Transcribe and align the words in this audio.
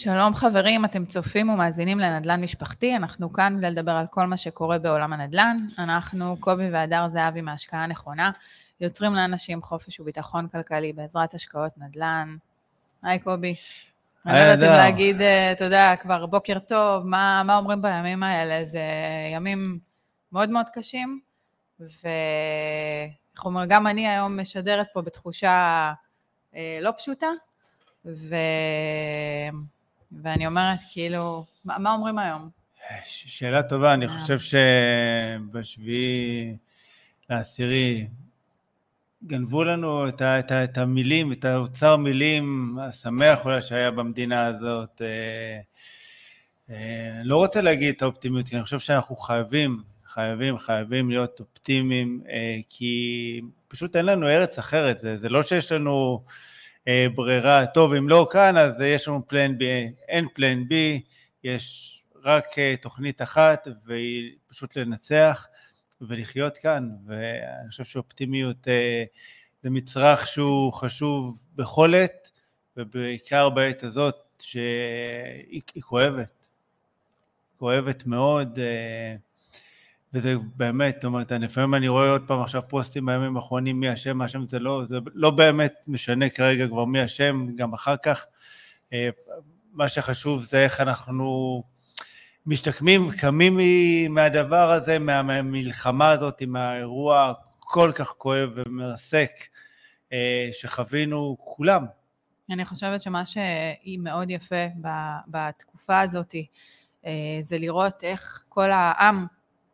שלום 0.00 0.34
חברים, 0.34 0.84
אתם 0.84 1.04
צופים 1.04 1.48
ומאזינים 1.48 1.98
לנדל"ן 1.98 2.40
משפחתי, 2.40 2.96
אנחנו 2.96 3.32
כאן 3.32 3.54
כדי 3.58 3.70
לדבר 3.70 3.92
על 3.92 4.06
כל 4.06 4.26
מה 4.26 4.36
שקורה 4.36 4.78
בעולם 4.78 5.12
הנדל"ן. 5.12 5.56
אנחנו, 5.78 6.36
קובי 6.40 6.70
והדר 6.70 7.08
זהבי 7.08 7.40
מהשקעה 7.40 7.86
נכונה, 7.86 8.30
יוצרים 8.80 9.14
לאנשים 9.14 9.62
חופש 9.62 10.00
וביטחון 10.00 10.48
כלכלי 10.48 10.92
בעזרת 10.92 11.34
השקעות 11.34 11.72
נדל"ן. 11.78 12.36
היי 13.02 13.18
קובי. 13.18 13.54
אני 14.26 14.34
לא 14.34 14.38
יודעת 14.38 14.70
אם 14.70 14.76
להגיד, 14.76 15.20
אה, 15.20 15.52
אתה 15.52 15.64
יודע, 15.64 15.94
כבר 16.00 16.26
בוקר 16.26 16.58
טוב, 16.58 17.06
מה, 17.06 17.42
מה 17.44 17.56
אומרים 17.56 17.82
בימים 17.82 18.22
האלה? 18.22 18.66
זה 18.66 18.82
ימים 19.34 19.78
מאוד 20.32 20.50
מאוד 20.50 20.66
קשים, 20.72 21.20
וגם 23.54 23.86
אני 23.86 24.08
היום 24.08 24.40
משדרת 24.40 24.86
פה 24.92 25.02
בתחושה 25.02 25.92
אה, 26.54 26.78
לא 26.82 26.90
פשוטה, 26.98 27.28
ו... 28.04 28.34
ואני 30.12 30.46
אומרת, 30.46 30.78
כאילו, 30.92 31.44
מה, 31.64 31.78
מה 31.78 31.92
אומרים 31.92 32.18
היום? 32.18 32.50
שאלה 33.06 33.62
טובה, 33.62 33.94
אני 33.94 34.08
חושב 34.08 34.38
שבשביעי 35.50 36.56
לעשירי 37.30 38.06
גנבו 39.24 39.64
לנו 39.64 40.08
את, 40.08 40.20
ה, 40.20 40.38
את, 40.38 40.50
ה, 40.50 40.64
את 40.64 40.78
המילים, 40.78 41.32
את 41.32 41.44
האוצר 41.44 41.96
מילים 41.96 42.76
השמח 42.82 43.38
אולי 43.44 43.62
שהיה 43.62 43.90
במדינה 43.90 44.46
הזאת. 44.46 45.02
אה, 45.02 45.60
אה, 46.70 47.20
לא 47.24 47.36
רוצה 47.36 47.60
להגיד 47.60 47.94
את 47.94 48.02
האופטימיות, 48.02 48.48
כי 48.48 48.56
אני 48.56 48.64
חושב 48.64 48.78
שאנחנו 48.78 49.16
חייבים, 49.16 49.82
חייבים, 50.04 50.58
חייבים 50.58 51.10
להיות 51.10 51.40
אופטימיים, 51.40 52.22
אה, 52.28 52.56
כי 52.68 53.40
פשוט 53.68 53.96
אין 53.96 54.06
לנו 54.06 54.28
ארץ 54.28 54.58
אחרת, 54.58 54.98
זה, 54.98 55.16
זה 55.16 55.28
לא 55.28 55.42
שיש 55.42 55.72
לנו... 55.72 56.24
אה, 56.88 57.06
ברירה, 57.14 57.66
טוב, 57.66 57.92
אם 57.92 58.08
לא 58.08 58.28
כאן, 58.32 58.56
אז 58.56 58.80
יש 58.80 59.08
לנו 59.08 59.28
פלן 59.28 59.58
בי, 59.58 59.92
אין 60.08 60.26
פלן 60.34 60.68
בי, 60.68 61.00
יש 61.44 61.94
רק 62.24 62.58
אה, 62.58 62.74
תוכנית 62.82 63.22
אחת, 63.22 63.68
והיא 63.86 64.32
פשוט 64.48 64.76
לנצח 64.76 65.48
ולחיות 66.00 66.56
כאן, 66.56 66.90
ואני 67.06 67.70
חושב 67.70 67.84
שאופטימיות 67.84 68.68
אה, 68.68 69.04
זה 69.62 69.70
מצרך 69.70 70.26
שהוא 70.26 70.72
חשוב 70.72 71.42
בכל 71.56 71.94
עת, 71.94 72.30
ובעיקר 72.76 73.48
בעת 73.48 73.82
הזאת, 73.82 74.16
שהיא 74.42 75.62
כואבת, 75.80 76.48
כואבת 77.58 78.06
מאוד, 78.06 78.58
וזה 80.12 80.34
באמת, 80.56 80.94
זאת 80.94 81.04
אומרת, 81.04 81.32
לפעמים 81.32 81.74
אני 81.74 81.88
רואה 81.88 82.10
עוד 82.10 82.22
פעם 82.26 82.40
עכשיו 82.40 82.62
פוסטים 82.68 83.06
בימים 83.06 83.36
האחרונים 83.36 83.80
מי 83.80 83.94
אשם, 83.94 84.16
מה 84.16 84.24
אשם 84.24 84.46
זה 84.46 84.58
לא, 84.58 84.82
זה 84.88 84.98
לא 85.14 85.30
באמת 85.30 85.74
משנה 85.86 86.28
כרגע 86.28 86.66
כבר 86.68 86.84
מי 86.84 87.04
אשם, 87.04 87.46
גם 87.56 87.72
אחר 87.72 87.96
כך. 87.96 88.26
אה, 88.92 89.08
מה 89.72 89.88
שחשוב 89.88 90.44
זה 90.44 90.64
איך 90.64 90.80
אנחנו 90.80 91.62
משתקמים, 92.46 93.10
קמים 93.10 93.58
מהדבר 94.14 94.70
הזה, 94.70 94.98
מהמלחמה 94.98 96.10
הזאת, 96.10 96.42
מהאירוע 96.46 97.32
כל 97.58 97.92
כך 97.94 98.08
כואב 98.08 98.50
ומרסק 98.54 99.30
אה, 100.12 100.48
שחווינו 100.52 101.36
כולם. 101.40 101.84
אני 102.50 102.64
חושבת 102.64 103.02
שמה 103.02 103.26
שהיא 103.26 103.98
מאוד 103.98 104.30
יפה 104.30 104.66
בתקופה 105.26 106.00
הזאת, 106.00 106.34
אה, 107.06 107.38
זה 107.40 107.58
לראות 107.58 108.04
איך 108.04 108.44
כל 108.48 108.70
העם 108.70 109.26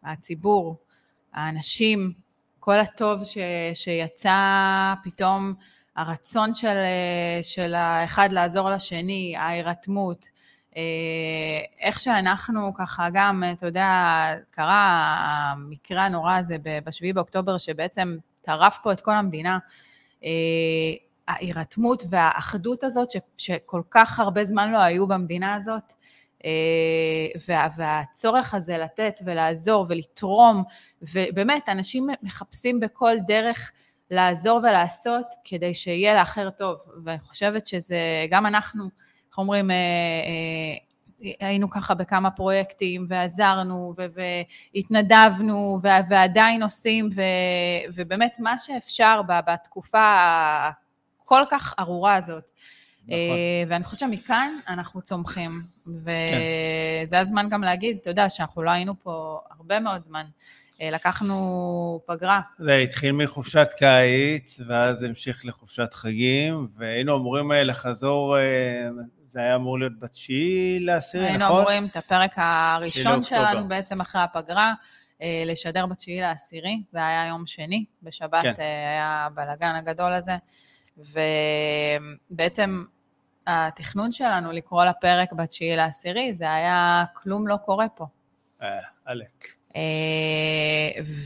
הציבור, 0.05 0.77
האנשים, 1.33 2.13
כל 2.61 2.81
הטוב 2.81 3.25
ש, 3.25 3.39
שיצא 3.75 4.95
פתאום, 5.03 5.55
הרצון 5.97 6.55
של, 6.55 6.77
של 7.43 7.75
האחד 7.75 8.33
לעזור 8.33 8.71
לשני, 8.71 9.35
ההירתמות, 9.37 10.29
אה, 10.77 10.83
איך 11.81 11.99
שאנחנו 11.99 12.75
ככה 12.75 13.09
גם, 13.13 13.43
אתה 13.53 13.67
יודע, 13.67 13.89
קרה 14.51 15.15
המקרה 15.53 16.05
הנורא 16.05 16.37
הזה 16.37 16.57
ב-7 16.63 17.15
באוקטובר 17.15 17.59
שבעצם 17.59 18.17
טרף 18.43 18.79
פה 18.83 18.93
את 18.93 19.01
כל 19.01 19.15
המדינה, 19.15 19.59
אה, 20.25 20.31
ההירתמות 21.29 22.03
והאחדות 22.11 22.85
הזאת 22.85 23.11
ש, 23.11 23.17
שכל 23.39 23.83
כך 23.91 24.21
הרבה 24.21 24.45
זמן 24.45 24.73
לא 24.73 24.79
היו 24.79 25.07
במדינה 25.07 25.55
הזאת, 25.55 25.93
וה, 27.49 27.69
והצורך 27.77 28.55
הזה 28.55 28.79
לתת 28.79 29.21
ולעזור 29.25 29.87
ולתרום, 29.89 30.63
ובאמת, 31.03 31.69
אנשים 31.69 32.09
מחפשים 32.23 32.81
בכל 32.81 33.17
דרך 33.27 33.73
לעזור 34.11 34.57
ולעשות 34.59 35.27
כדי 35.45 35.75
שיהיה 35.75 36.15
לאחר 36.15 36.51
טוב, 36.51 36.77
ואני 37.05 37.19
חושבת 37.19 37.67
שזה, 37.67 37.97
גם 38.31 38.47
אנחנו, 38.47 38.85
איך 39.31 39.39
אומרים, 39.39 39.71
אה, 39.71 39.77
אה, 39.77 41.47
היינו 41.47 41.71
ככה 41.71 41.95
בכמה 41.95 42.31
פרויקטים 42.31 43.05
ועזרנו 43.09 43.95
והתנדבנו 44.75 45.79
ועדיין 46.09 46.63
עושים 46.63 47.11
ובאמת 47.95 48.37
מה 48.39 48.59
שאפשר 48.59 49.21
בתקופה 49.47 50.17
הכל 51.23 51.43
כך 51.51 51.75
ארורה 51.79 52.15
הזאת. 52.15 52.45
נכון. 53.07 53.19
אה, 53.19 53.65
ואני 53.69 53.85
חושבת 53.85 53.99
שמכאן 54.01 54.51
אנחנו 54.69 55.03
צומחים, 55.03 55.63
וזה 55.87 57.11
כן. 57.11 57.17
הזמן 57.17 57.49
גם 57.51 57.63
להגיד, 57.63 57.99
אתה 58.03 58.11
יודע, 58.11 58.31
שאנחנו 58.31 58.63
לא 58.63 58.71
היינו 58.71 58.95
פה 59.03 59.41
הרבה 59.51 59.81
מאוד 59.81 60.05
זמן. 60.05 60.25
אה, 60.81 60.91
לקחנו 60.91 62.01
פגרה. 62.07 62.41
זה 62.59 62.75
התחיל 62.75 63.13
מחופשת 63.13 63.69
קיץ, 63.77 64.61
ואז 64.69 65.03
המשיך 65.03 65.47
לחופשת 65.47 65.95
חגים, 65.95 66.69
והיינו 66.77 67.17
אמורים 67.17 67.53
אה, 67.53 67.63
לחזור, 67.63 68.37
זה 69.27 69.41
היה 69.41 69.55
אמור 69.55 69.79
להיות 69.79 69.99
בתשיעי 69.99 70.81
לעשירי, 70.81 71.25
נכון? 71.25 71.41
היינו 71.41 71.59
אמורים 71.59 71.87
את 71.87 71.97
הפרק 71.97 72.33
הראשון 72.37 73.23
שלנו 73.23 73.69
בעצם 73.69 74.01
אחרי 74.01 74.21
הפגרה, 74.21 74.75
לשדר 75.47 75.87
בתשיעי 75.87 76.21
לעשירי, 76.21 76.83
זה 76.93 77.07
היה 77.07 77.27
יום 77.29 77.47
שני, 77.47 77.85
בשבת 78.03 78.43
כן. 78.43 78.53
היה 78.59 79.27
הבלאגן 79.27 79.75
הגדול 79.75 80.13
הזה, 80.13 80.37
ובעצם 80.97 82.85
התכנון 83.47 84.13
שלנו 84.13 84.53
לקרוא 84.53 84.85
לפרק 84.85 85.33
בתשיעי 85.33 85.77
לעשירי, 85.77 86.35
זה 86.35 86.53
היה 86.53 87.05
כלום 87.15 87.49
לא 87.49 87.57
קורה 87.57 87.89
פה. 87.89 88.07
אה, 88.63 88.79
עלק. 89.05 89.49
אה, 89.77 89.83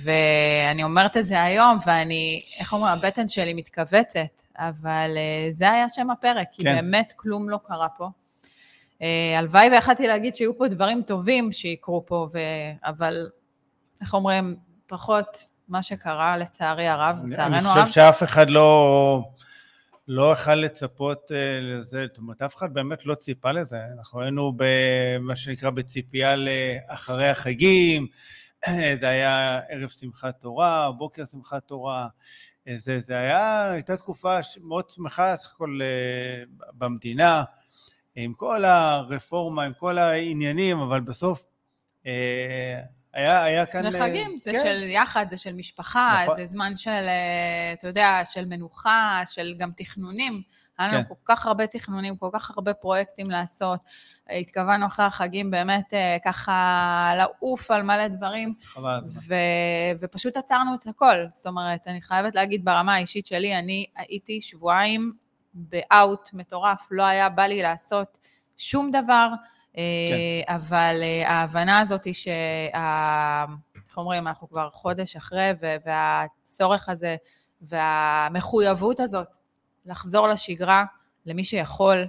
ואני 0.03 0.83
אומרת 0.83 1.17
את 1.17 1.27
זה 1.27 1.43
היום, 1.43 1.79
ואני, 1.87 2.41
איך 2.61 2.73
אומרים, 2.73 2.93
הבטן 2.93 3.29
שלי 3.29 3.55
מתכווצת, 3.55 4.43
אבל 4.57 5.11
אה, 5.17 5.47
זה 5.51 5.71
היה 5.71 5.89
שם 5.89 6.11
הפרק, 6.11 6.49
כי 6.53 6.63
כן. 6.63 6.75
באמת 6.75 7.13
כלום 7.17 7.51
לא 7.51 7.59
קרה 7.67 7.89
פה. 7.89 8.09
הלוואי 9.39 9.69
ויכלתי 9.71 10.07
להגיד 10.07 10.35
שיהיו 10.35 10.59
פה 10.59 10.69
דברים 10.69 11.03
טובים 11.03 11.53
שיקרו 11.53 12.07
פה, 12.07 12.29
ו... 12.33 12.39
אבל 12.85 13.27
איך 14.01 14.15
אומרים, 14.15 14.57
פחות 14.87 15.45
מה 15.69 15.83
שקרה 15.83 16.37
לצערי 16.37 16.89
הרב, 16.89 17.17
לצערנו 17.25 17.57
הרב. 17.57 17.67
אני 17.67 17.85
חושב 17.85 17.95
שאף 17.95 18.23
אחד 18.23 18.51
לא... 18.51 19.23
לא 20.09 20.33
יכל 20.33 20.55
לצפות 20.55 21.33
אה, 21.33 21.61
לזה, 21.61 22.07
זאת 22.07 22.19
אומרת, 22.19 22.43
אף 22.43 22.57
אחד 22.57 22.75
באמת 22.75 23.07
לא 23.07 23.15
ציפה 23.15 23.53
לזה. 23.53 23.77
אנחנו 23.99 24.21
היינו 24.21 24.53
במה 24.57 25.37
שנקרא 25.37 25.71
בציפייה 25.71 26.35
לאחרי 26.37 27.29
החגים, 27.29 28.07
זה 29.01 29.09
היה 29.09 29.61
ערב 29.69 29.89
שמחת 29.89 30.41
תורה, 30.41 30.93
בוקר 30.93 31.25
שמחת 31.27 31.63
תורה, 31.67 32.09
אה, 32.69 32.77
זה, 32.79 33.01
זה 33.01 33.19
היה, 33.19 33.71
הייתה 33.71 33.97
תקופה 33.97 34.39
מאוד 34.63 34.91
שמחה 34.91 35.37
סך 35.37 35.53
הכל 35.55 35.79
אה, 35.83 36.45
במדינה, 36.73 37.45
עם 38.15 38.33
כל 38.35 38.65
הרפורמה, 38.65 39.63
עם 39.63 39.73
כל 39.79 39.99
העניינים, 39.99 40.79
אבל 40.79 41.01
בסוף 41.01 41.45
היה, 43.19 43.43
היה 43.43 43.67
כאן... 43.67 43.91
זה 43.91 43.99
חגים, 44.01 44.39
זה 44.39 44.53
כן. 44.53 44.59
של 44.63 44.83
יחד, 44.83 45.27
זה 45.31 45.37
של 45.37 45.53
משפחה, 45.53 46.19
נכון. 46.23 46.37
זה 46.37 46.47
זמן 46.47 46.77
של, 46.77 46.91
אה, 46.91 47.73
אתה 47.73 47.89
יודע, 47.89 48.21
של 48.25 48.45
מנוחה, 48.45 49.23
של 49.27 49.55
גם 49.59 49.71
תכנונים. 49.77 50.43
היה 50.79 50.89
לנו 50.89 51.03
כן. 51.03 51.09
כל 51.09 51.15
כך 51.25 51.47
הרבה 51.47 51.67
תכנונים, 51.67 52.17
כל 52.17 52.29
כך 52.33 52.51
הרבה 52.51 52.75
פרויקטים 52.75 53.31
לעשות. 53.31 53.81
התכוונו 54.31 54.87
אחרי 54.87 55.05
החגים 55.05 55.51
באמת 55.51 55.95
אה, 55.95 56.17
ככה 56.25 57.13
לעוף 57.17 57.71
על 57.71 57.83
מלא 57.83 58.09
דברים. 58.09 58.55
חבל. 58.63 59.01
ו... 59.29 59.35
ופשוט 60.01 60.37
עצרנו 60.37 60.75
את 60.75 60.87
הכל. 60.87 61.17
זאת 61.33 61.47
אומרת, 61.47 61.81
אני 61.87 62.03
חייבת 62.03 62.35
להגיד 62.35 62.65
ברמה 62.65 62.95
האישית 62.95 63.27
שלי, 63.27 63.59
אני 63.59 63.87
הייתי 63.97 64.41
שבועיים 64.41 65.13
באאוט 65.55 66.29
מטורף, 66.33 66.87
לא 66.91 67.03
היה 67.03 67.29
בא 67.29 67.43
לי 67.43 67.63
לעשות 67.63 68.19
שום 68.57 68.91
דבר. 68.91 69.29
כן. 69.79 70.55
אבל 70.55 71.01
אה, 71.03 71.31
ההבנה 71.31 71.81
הזאת 71.81 72.05
היא 72.05 72.15
שה... 72.15 72.31
איך 73.89 73.99
אומרים, 73.99 74.27
אנחנו 74.27 74.49
כבר 74.49 74.71
חודש 74.71 75.17
אחרי, 75.17 75.51
והצורך 75.87 76.89
הזה 76.89 77.17
והמחויבות 77.61 79.01
הזאת 79.01 79.29
לחזור 79.87 80.29
לשגרה 80.29 80.85
למי 81.27 81.45
שיכול, 81.45 82.07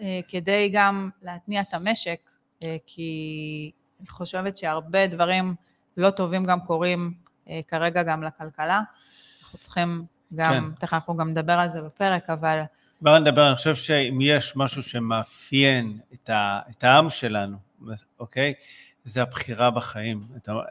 אה, 0.00 0.20
כדי 0.28 0.70
גם 0.72 1.10
להתניע 1.22 1.60
את 1.60 1.74
המשק, 1.74 2.30
אה, 2.64 2.76
כי 2.86 3.70
אני 4.00 4.08
חושבת 4.08 4.56
שהרבה 4.56 5.06
דברים 5.06 5.54
לא 5.96 6.10
טובים 6.10 6.44
גם 6.44 6.60
קורים 6.60 7.14
כרגע 7.68 8.02
גם 8.02 8.22
לכלכלה. 8.22 8.80
אנחנו 9.42 9.58
צריכים 9.58 10.04
גם, 10.34 10.52
כן. 10.52 10.74
תכף 10.80 10.92
אנחנו 10.92 11.16
גם 11.16 11.28
נדבר 11.28 11.52
על 11.52 11.68
זה 11.68 11.82
בפרק, 11.82 12.30
אבל 12.30 12.62
כבר 12.98 13.18
נדבר, 13.18 13.48
אני 13.48 13.56
חושב 13.56 13.74
שאם 13.74 14.18
יש 14.20 14.52
משהו 14.56 14.82
שמאפיין 14.82 15.98
את, 16.14 16.30
ה, 16.30 16.60
את 16.70 16.84
העם 16.84 17.10
שלנו, 17.10 17.56
אוקיי? 18.20 18.54
זה 19.04 19.22
הבחירה 19.22 19.70
בחיים. 19.70 20.22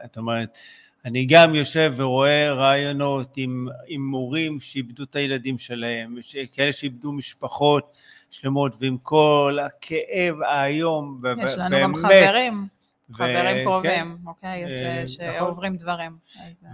את 0.04 0.16
אומרת, 0.16 0.58
אני 1.04 1.26
גם 1.26 1.54
יושב 1.54 1.92
ורואה 1.96 2.52
רעיונות 2.52 3.34
עם, 3.36 3.68
עם 3.86 4.06
מורים 4.06 4.60
שאיבדו 4.60 5.02
את 5.02 5.16
הילדים 5.16 5.58
שלהם, 5.58 6.16
כאלה 6.52 6.72
שאיבדו 6.72 7.12
משפחות 7.12 7.96
שלמות, 8.30 8.72
ועם 8.80 8.96
כל 9.02 9.58
הכאב 9.62 10.42
האיום, 10.42 11.22
יש 11.44 11.54
לנו 11.54 11.70
באמת, 11.70 11.82
גם 11.82 11.96
חברים. 11.96 12.66
חברים 13.12 13.64
קרובים, 13.64 14.18
כן, 14.22 14.26
אוקיי? 14.26 14.64
אז 14.64 14.70
אה, 14.72 15.04
נכון. 15.04 15.38
שעוברים 15.38 15.76
דברים. 15.76 16.18
אה. 16.64 16.70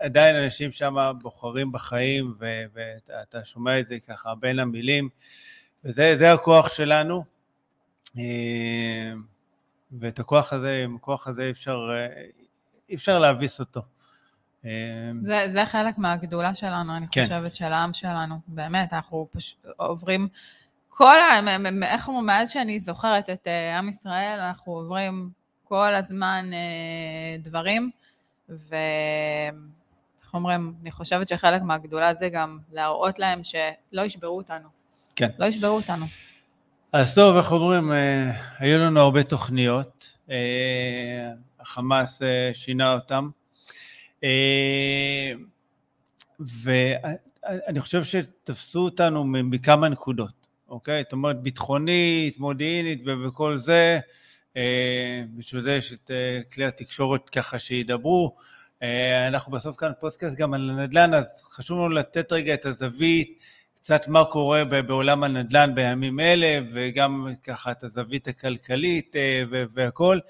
ועדיין 0.00 0.36
אנשים 0.36 0.72
שם 0.72 0.96
בוחרים 1.22 1.72
בחיים, 1.72 2.34
ואתה 2.72 3.44
שומע 3.44 3.80
את 3.80 3.86
זה 3.86 3.98
ככה 4.08 4.34
בין 4.34 4.58
המילים, 4.58 5.08
וזה 5.84 6.32
הכוח 6.32 6.68
שלנו. 6.68 7.24
אה, 8.18 9.12
ואת 10.00 10.18
הכוח 10.18 10.52
הזה, 10.52 10.82
עם 10.84 10.96
הכוח 10.96 11.28
הזה 11.28 11.42
אי 11.42 11.50
אפשר, 11.50 11.78
אפשר 12.94 13.18
להביס 13.18 13.60
אותו. 13.60 13.80
זה, 15.22 15.46
זה 15.52 15.66
חלק 15.66 15.98
מהגדולה 15.98 16.54
שלנו, 16.54 16.96
אני 16.96 17.06
כן. 17.12 17.22
חושבת, 17.22 17.54
של 17.54 17.72
העם 17.72 17.94
שלנו. 17.94 18.34
באמת, 18.48 18.92
אנחנו 18.92 19.28
פשוט 19.32 19.66
עוברים 19.76 20.28
כל 20.96 21.16
ה... 21.16 21.40
איך 21.82 22.08
אומרים, 22.08 22.26
מאז 22.26 22.50
שאני 22.50 22.80
זוכרת 22.80 23.30
את 23.30 23.46
uh, 23.46 23.78
עם 23.78 23.88
ישראל, 23.88 24.38
אנחנו 24.40 24.72
עוברים 24.72 25.30
כל 25.64 25.94
הזמן 25.94 26.50
uh, 26.52 27.44
דברים, 27.44 27.90
ואיך 28.48 30.34
אומרים, 30.34 30.74
אני 30.82 30.90
חושבת 30.90 31.28
שחלק 31.28 31.62
מהגדולה 31.62 32.14
זה 32.14 32.28
גם 32.28 32.58
להראות 32.72 33.18
להם 33.18 33.40
שלא 33.44 34.02
ישברו 34.02 34.36
אותנו. 34.36 34.68
כן. 35.16 35.28
לא 35.38 35.46
ישברו 35.46 35.76
אותנו. 35.76 36.04
אז 36.92 37.14
טוב, 37.14 37.36
איך 37.36 37.52
אומרים, 37.52 37.90
uh, 37.90 37.94
היו 38.58 38.78
לנו 38.78 39.00
הרבה 39.00 39.22
תוכניות, 39.22 40.16
החמאס 41.60 42.22
שינה 42.54 42.94
אותם, 42.94 43.28
uh, 44.20 44.24
ואני 46.40 47.80
חושב 47.80 48.04
שתפסו 48.04 48.78
אותנו 48.78 49.24
מכמה 49.24 49.88
נקודות. 49.88 50.35
אוקיי? 50.68 51.02
זאת 51.02 51.12
אומרת, 51.12 51.42
ביטחונית, 51.42 52.38
מודיעינית 52.38 53.02
וכל 53.26 53.56
זה, 53.56 53.98
אה, 54.56 55.22
בשביל 55.36 55.62
זה 55.62 55.72
יש 55.72 55.92
את 55.92 56.10
אה, 56.10 56.40
כלי 56.52 56.64
התקשורת 56.64 57.28
ככה 57.28 57.58
שידברו. 57.58 58.36
אה, 58.82 59.28
אנחנו 59.28 59.52
בסוף 59.52 59.76
כאן 59.76 59.92
פודקאסט 60.00 60.36
גם 60.36 60.54
על 60.54 60.70
הנדל"ן, 60.70 61.14
אז 61.14 61.42
חשוב 61.44 61.78
לנו 61.78 61.88
לתת 61.88 62.32
רגע 62.32 62.54
את 62.54 62.64
הזווית, 62.64 63.40
קצת 63.74 64.08
מה 64.08 64.24
קורה 64.24 64.64
בעולם 64.64 65.24
הנדל"ן 65.24 65.74
בימים 65.74 66.20
אלה, 66.20 66.58
וגם 66.72 67.28
ככה 67.42 67.70
את 67.70 67.84
הזווית 67.84 68.28
הכלכלית 68.28 69.16
והכול. 69.74 70.20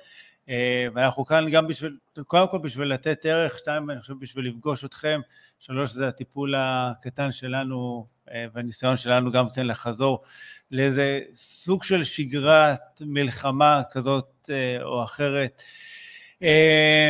ואנחנו 0.94 1.24
כאן 1.24 1.50
גם 1.50 1.66
בשביל, 1.66 1.96
קודם 2.26 2.48
כל 2.48 2.58
בשביל 2.58 2.88
לתת 2.88 3.26
ערך, 3.26 3.58
שתיים, 3.58 3.90
אני 3.90 4.00
חושב 4.00 4.14
בשביל 4.18 4.46
לפגוש 4.48 4.84
אתכם, 4.84 5.20
שלוש 5.58 5.90
זה 5.90 6.08
הטיפול 6.08 6.54
הקטן 6.58 7.32
שלנו 7.32 8.06
והניסיון 8.52 8.96
שלנו 8.96 9.32
גם 9.32 9.50
כן 9.50 9.66
לחזור 9.66 10.22
לאיזה 10.70 11.20
סוג 11.36 11.82
של 11.82 12.04
שגרת 12.04 13.00
מלחמה 13.00 13.82
כזאת 13.90 14.50
אה, 14.50 14.82
או 14.82 15.04
אחרת. 15.04 15.62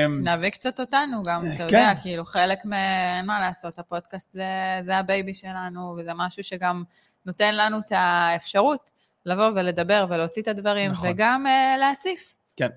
נביא 0.09 0.51
קצת 0.51 0.81
אותנו 0.81 1.23
גם, 1.23 1.47
אתה 1.47 1.57
כן. 1.57 1.65
יודע, 1.65 1.93
כאילו 2.03 2.25
חלק 2.25 2.59
מ... 2.65 2.73
אין 2.73 3.27
מה 3.27 3.41
לעשות, 3.41 3.79
הפודקאסט 3.79 4.31
זה, 4.31 4.45
זה 4.83 4.97
הבייבי 4.97 5.35
שלנו, 5.35 5.97
וזה 5.99 6.11
משהו 6.15 6.45
שגם 6.45 6.85
נותן 7.27 7.55
לנו 7.55 7.79
את 7.79 7.93
האפשרות 7.93 8.91
לבוא 9.27 9.51
ולדבר 9.55 10.07
ולהוציא 10.11 10.43
את 10.43 10.49
הדברים, 10.49 10.91
נכון. 10.91 11.09
וגם 11.11 11.47
אה, 11.47 11.79
להציף. 11.79 12.36
כן. 12.57 12.69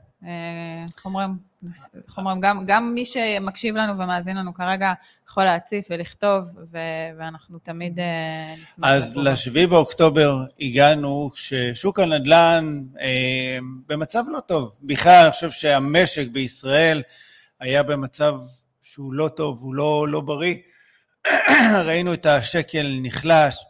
איך 0.88 1.06
אומרים? 1.06 1.30
איך 2.08 2.18
אומרים? 2.18 2.40
גם, 2.42 2.64
גם 2.68 2.94
מי 2.94 3.06
שמקשיב 3.06 3.76
לנו 3.76 4.00
ומאזין 4.00 4.38
לנו 4.38 4.54
כרגע 4.54 4.94
יכול 5.30 5.44
להציף 5.44 5.86
ולכתוב, 5.90 6.44
ו- 6.72 7.10
ואנחנו 7.18 7.60
תמיד 7.60 8.00
אה, 8.00 8.54
נשמח. 8.64 8.88
אז 8.90 9.18
לשביעי 9.18 9.68
באוקטובר 9.68 10.44
הגענו 10.60 11.32
ששוק 11.36 12.00
הנדל"ן 12.00 12.82
אה, 13.00 13.58
במצב 13.88 14.24
לא 14.28 14.40
טוב. 14.40 14.72
בכלל, 14.82 15.22
אני 15.24 15.32
חושב 15.32 15.52
שהמשק 15.52 16.28
בישראל 16.32 17.04
היה 17.60 17.84
במצב 17.84 18.34
שהוא 18.82 19.14
לא 19.14 19.30
טוב, 19.36 19.62
הוא 19.62 19.76
לא, 19.76 20.08
לא 20.10 20.22
בריא. 20.22 20.56
ראינו 21.86 22.14
את 22.14 22.26
השקל 22.26 23.00
נחלש, 23.02 23.66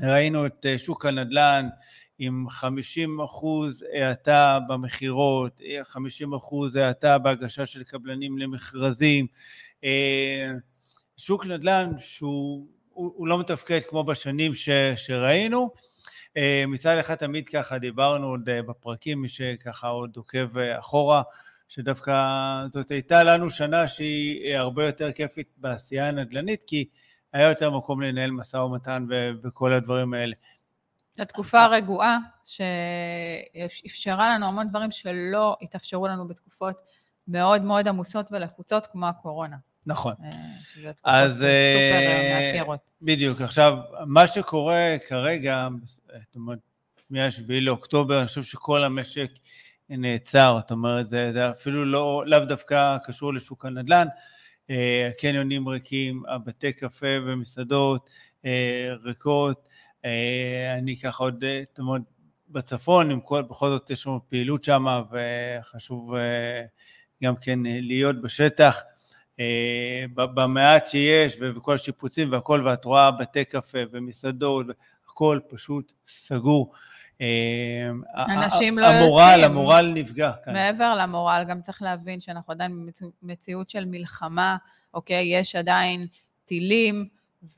ראינו 0.00 0.46
את 0.46 0.66
אה, 0.68 0.78
שוק 0.78 1.06
הנדל"ן 1.06 1.68
עם 2.18 2.48
50 2.48 3.20
אחוז 3.20 3.84
האטה 3.92 4.58
במכירות, 4.68 5.60
50 5.82 6.34
אחוז 6.34 6.76
האטה 6.76 7.18
בהגשה 7.18 7.66
של 7.66 7.82
קבלנים 7.82 8.38
למכרזים. 8.38 9.26
אה, 9.84 10.52
שוק 11.16 11.46
נדל"ן 11.46 11.92
שהוא 11.98 12.66
הוא, 12.96 13.12
הוא 13.16 13.28
לא 13.28 13.38
מתפקד 13.38 13.80
כמו 13.88 14.04
בשנים 14.04 14.54
ש, 14.54 14.68
שראינו. 14.96 15.70
אה, 16.36 16.64
מצד 16.68 16.98
אחד 16.98 17.14
תמיד 17.14 17.48
ככה 17.48 17.78
דיברנו 17.78 18.26
עוד 18.26 18.48
אה, 18.48 18.62
בפרקים, 18.62 19.22
מי 19.22 19.28
שככה 19.28 19.88
עוד 19.88 20.16
עוקב 20.16 20.58
אחורה, 20.58 21.22
שדווקא 21.68 22.12
זאת 22.72 22.90
הייתה 22.90 23.22
לנו 23.22 23.50
שנה 23.50 23.88
שהיא 23.88 24.56
הרבה 24.56 24.86
יותר 24.86 25.12
כיפית 25.12 25.48
בעשייה 25.56 26.08
הנדל"נית, 26.08 26.62
כי 26.66 26.84
היה 27.32 27.48
יותר 27.48 27.70
מקום 27.70 28.02
לנהל 28.02 28.30
משא 28.30 28.56
ומתן 28.56 29.06
וכל 29.44 29.72
הדברים 29.72 30.14
האלה. 30.14 30.34
זו 31.16 31.24
תקופה 31.24 31.66
רגועה, 31.66 32.18
שאפשרה 32.44 34.34
לנו 34.34 34.46
המון 34.46 34.68
דברים 34.68 34.90
שלא 34.90 35.56
התאפשרו 35.62 36.08
לנו 36.08 36.28
בתקופות 36.28 36.76
מאוד 37.28 37.62
מאוד 37.62 37.88
עמוסות 37.88 38.26
ולחוצות, 38.32 38.86
כמו 38.86 39.06
הקורונה. 39.06 39.56
נכון. 39.86 40.14
אה, 40.24 40.30
אז, 41.04 41.32
סופר 41.32 41.44
אה, 41.46 42.52
מאתגרות. 42.52 42.90
בדיוק. 43.02 43.40
עכשיו, 43.40 43.78
מה 44.06 44.26
שקורה 44.26 44.96
כרגע, 45.08 45.68
זאת 46.24 46.36
אומרת, 46.36 46.58
מ-7 47.10 47.48
לאוקטובר, 47.48 48.18
אני 48.18 48.26
חושב 48.26 48.42
שכל 48.42 48.84
המשק 48.84 49.30
נעצר, 49.88 50.56
זאת 50.60 50.70
אומרת, 50.70 51.06
זה, 51.06 51.32
זה 51.32 51.50
אפילו 51.50 51.84
לא, 51.84 52.24
לאו 52.26 52.38
דווקא 52.38 52.96
קשור 53.04 53.34
לשוק 53.34 53.64
הנדל"ן. 53.64 54.06
אה, 54.70 55.08
הקניונים 55.10 55.68
ריקים, 55.68 56.22
הבתי 56.28 56.72
קפה 56.72 57.06
ומסעדות 57.26 58.10
ריקות, 59.04 59.68
אה, 59.68 59.85
אני 60.78 60.96
ככה 60.96 61.24
עוד, 61.24 61.44
אה, 61.44 61.62
זאת 61.68 61.78
אומרת, 61.78 62.02
בצפון, 62.48 63.10
עם 63.10 63.20
כל, 63.20 63.42
בכל 63.42 63.68
זאת 63.68 63.90
יש 63.90 64.06
לנו 64.06 64.20
פעילות 64.28 64.64
שם, 64.64 64.86
וחשוב 65.10 66.14
אה, 66.14 66.62
גם 67.22 67.36
כן 67.36 67.58
להיות 67.62 68.22
בשטח. 68.22 68.82
במעט 70.16 70.86
שיש, 70.86 71.36
וכל 71.40 71.74
השיפוצים 71.74 72.32
והכל, 72.32 72.62
ואת 72.66 72.84
רואה 72.84 73.10
בתי 73.10 73.44
קפה 73.44 73.78
ומסעדות, 73.92 74.66
הכל 75.10 75.40
פשוט 75.48 75.92
סגור. 76.06 76.72
אנשים 78.16 78.78
לא 78.78 78.86
המורל, 78.86 79.30
יוצאים. 79.30 79.44
המורל 79.44 79.92
נפגע 79.94 80.32
כאן. 80.44 80.52
מעבר 80.52 80.94
למורל, 80.94 81.44
גם 81.48 81.60
צריך 81.60 81.82
להבין 81.82 82.20
שאנחנו 82.20 82.52
עדיין 82.52 82.88
במציאות 83.22 83.70
של 83.70 83.84
מלחמה, 83.84 84.56
אוקיי? 84.94 85.38
יש 85.38 85.56
עדיין 85.56 86.06
טילים, 86.44 87.08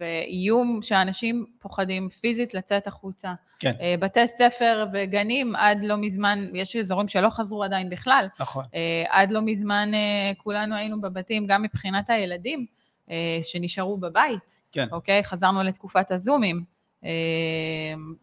ואיום 0.01 0.81
שאנשים 0.83 1.47
פוחדים 1.59 2.09
פיזית 2.09 2.55
לצאת 2.55 2.87
החוצה. 2.87 3.35
כן. 3.59 3.73
אה, 3.81 3.95
בתי 4.01 4.27
ספר 4.27 4.87
וגנים 4.93 5.57
עד 5.57 5.85
לא 5.85 5.97
מזמן, 5.97 6.49
יש 6.55 6.77
אזורים 6.77 7.09
שלא 7.09 7.31
חזרו 7.31 7.65
עדיין 7.65 7.91
בכלל. 7.91 8.29
נכון. 8.41 8.65
אה, 8.75 9.05
עד 9.09 9.31
לא 9.31 9.41
מזמן 9.43 9.91
אה, 9.95 10.33
כולנו 10.37 10.75
היינו 10.75 11.01
בבתים, 11.01 11.47
גם 11.47 11.63
מבחינת 11.63 12.11
הילדים 12.11 12.67
שנשארו 13.43 13.97
בבית. 13.97 14.61
כן. 14.73 14.87
אוקיי? 14.93 15.25
חזרנו 15.25 15.63
לתקופת 15.63 16.11
הזומים. 16.11 16.65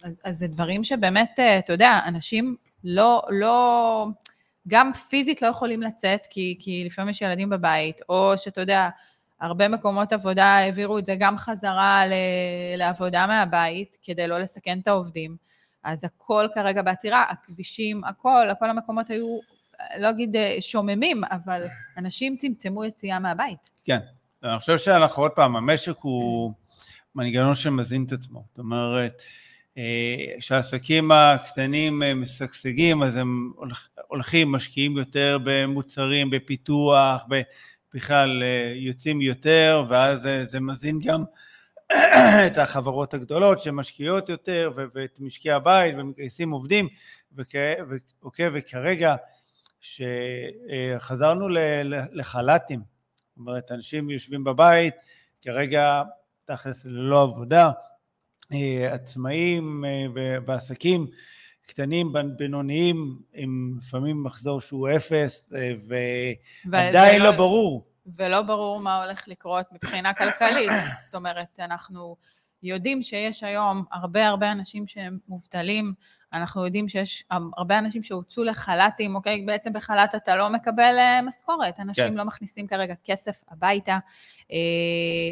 אז, 0.03 0.21
אז 0.23 0.37
זה 0.37 0.47
דברים 0.47 0.83
שבאמת, 0.83 1.39
אתה 1.39 1.73
יודע, 1.73 1.99
אנשים 2.07 2.55
לא, 2.83 3.21
לא, 3.29 4.07
גם 4.67 4.93
פיזית 4.93 5.41
לא 5.41 5.47
יכולים 5.47 5.81
לצאת, 5.81 6.21
כי, 6.29 6.57
כי 6.59 6.83
לפעמים 6.85 7.09
יש 7.09 7.21
ילדים 7.21 7.49
בבית, 7.49 8.01
או 8.09 8.33
שאתה 8.37 8.61
יודע, 8.61 8.89
הרבה 9.41 9.67
מקומות 9.67 10.13
עבודה 10.13 10.45
העבירו 10.45 10.97
את 10.97 11.05
זה 11.05 11.15
גם 11.19 11.37
חזרה 11.37 12.03
לעבודה 12.77 13.27
מהבית, 13.27 13.97
כדי 14.03 14.27
לא 14.27 14.39
לסכן 14.39 14.79
את 14.79 14.87
העובדים. 14.87 15.35
אז 15.83 16.03
הכל 16.03 16.45
כרגע 16.55 16.81
בעצירה, 16.81 17.25
הכבישים, 17.29 18.03
הכל, 18.03 18.49
הכל 18.51 18.69
המקומות 18.69 19.09
היו, 19.09 19.39
לא 19.99 20.09
אגיד 20.09 20.35
אה, 20.35 20.57
שוממים, 20.59 21.21
אבל 21.31 21.63
אנשים 21.97 22.37
צמצמו 22.37 22.85
יציאה 22.85 23.19
מהבית. 23.19 23.69
כן, 23.85 23.99
אני 24.43 24.59
חושב 24.59 24.77
שאנחנו 24.77 25.23
עוד 25.23 25.31
פעם, 25.31 25.55
המשק 25.55 25.95
הוא 26.01 26.53
מנגנון 27.15 27.55
שמזין 27.55 28.03
את 28.03 28.11
עצמו. 28.11 28.43
זאת 28.49 28.59
אומרת, 28.59 29.21
אה, 29.77 30.25
כשהעסקים 30.39 31.11
הקטנים 31.11 32.03
אה, 32.03 32.13
משגשגים, 32.13 33.03
אז 33.03 33.15
הם 33.15 33.51
הולכים, 34.07 34.51
משקיעים 34.51 34.97
יותר 34.97 35.37
במוצרים, 35.43 36.29
בפיתוח, 36.29 37.23
בכלל 37.95 38.43
אה, 38.43 38.73
יוצאים 38.75 39.21
יותר, 39.21 39.85
ואז 39.89 40.21
זה, 40.21 40.45
זה 40.45 40.59
מזין 40.59 40.99
גם 40.99 41.23
את 42.47 42.57
החברות 42.57 43.13
הגדולות 43.13 43.59
שמשקיעות 43.59 44.29
יותר 44.29 44.71
ואת 44.93 45.19
משקי 45.19 45.51
הבית 45.51 45.95
ומגייסים 45.97 46.51
עובדים 46.51 46.87
אוקיי, 48.23 48.47
וכרגע 48.53 49.15
שחזרנו 49.79 51.49
לחל"תים, 52.11 52.79
זאת 52.79 53.37
אומרת 53.37 53.71
אנשים 53.71 54.09
יושבים 54.09 54.43
בבית 54.43 54.95
כרגע 55.41 56.01
תכלס 56.45 56.85
ללא 56.85 57.21
עבודה, 57.23 57.71
אה, 58.53 58.93
עצמאים 58.93 59.85
אה, 59.85 60.39
בעסקים 60.39 61.07
קטנים, 61.65 62.13
בינוניים, 62.37 63.19
עם 63.33 63.77
לפעמים 63.81 64.23
מחזור 64.23 64.61
שהוא 64.61 64.89
אפס, 64.95 65.53
אה, 65.55 65.73
ועדיין 66.69 67.21
לא 67.21 67.31
ברור. 67.31 67.87
ולא 68.17 68.41
ברור 68.41 68.79
מה 68.79 69.03
הולך 69.03 69.27
לקרות 69.27 69.65
מבחינה 69.71 70.13
כלכלית. 70.13 70.71
זאת 71.05 71.15
אומרת, 71.15 71.59
אנחנו 71.59 72.15
יודעים 72.65 73.01
שיש 73.03 73.43
היום 73.43 73.83
הרבה 73.91 74.27
הרבה 74.27 74.51
אנשים 74.51 74.87
שהם 74.87 75.17
מובטלים, 75.27 75.93
אנחנו 76.33 76.65
יודעים 76.65 76.89
שיש 76.89 77.23
הרבה 77.57 77.79
אנשים 77.79 78.03
שהוצאו 78.03 78.43
לחל"תים, 78.43 79.15
אוקיי? 79.15 79.45
בעצם 79.45 79.73
בחל"ת 79.73 80.15
אתה 80.15 80.35
לא 80.35 80.49
מקבל 80.49 80.95
אה, 80.97 81.21
משכורת, 81.21 81.79
אנשים 81.79 82.07
כן. 82.07 82.13
לא 82.13 82.25
מכניסים 82.25 82.67
כרגע 82.67 82.93
כסף 83.03 83.43
הביתה. 83.49 83.99
אה, 84.51 84.57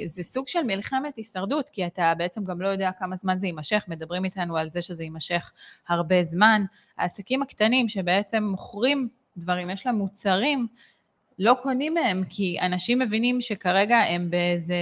זה 0.06 0.24
סוג 0.24 0.48
של 0.48 0.63
מלחמת 0.63 1.16
הישרדות, 1.18 1.70
כי 1.70 1.86
אתה 1.86 2.13
בעצם 2.18 2.44
גם 2.44 2.62
לא 2.62 2.68
יודע 2.68 2.92
כמה 3.00 3.16
זמן 3.16 3.40
זה 3.40 3.48
יימשך, 3.48 3.86
מדברים 3.88 4.25
איתנו 4.25 4.58
על 4.58 4.70
זה 4.70 4.82
שזה 4.82 5.04
יימשך 5.04 5.52
הרבה 5.88 6.24
זמן. 6.24 6.66
העסקים 6.98 7.42
הקטנים 7.42 7.90
שבעצם 7.90 8.44
מוכרים 8.44 9.10
דברים, 9.38 9.70
יש 9.70 9.86
להם 9.86 9.96
מוצרים, 9.96 10.68
לא 11.40 11.56
קונים 11.62 11.94
מהם, 11.94 12.24
כי 12.30 12.58
אנשים 12.62 13.00
מבינים 13.00 13.42
שכרגע 13.42 13.98
הם 13.98 14.30
באיזה 14.30 14.75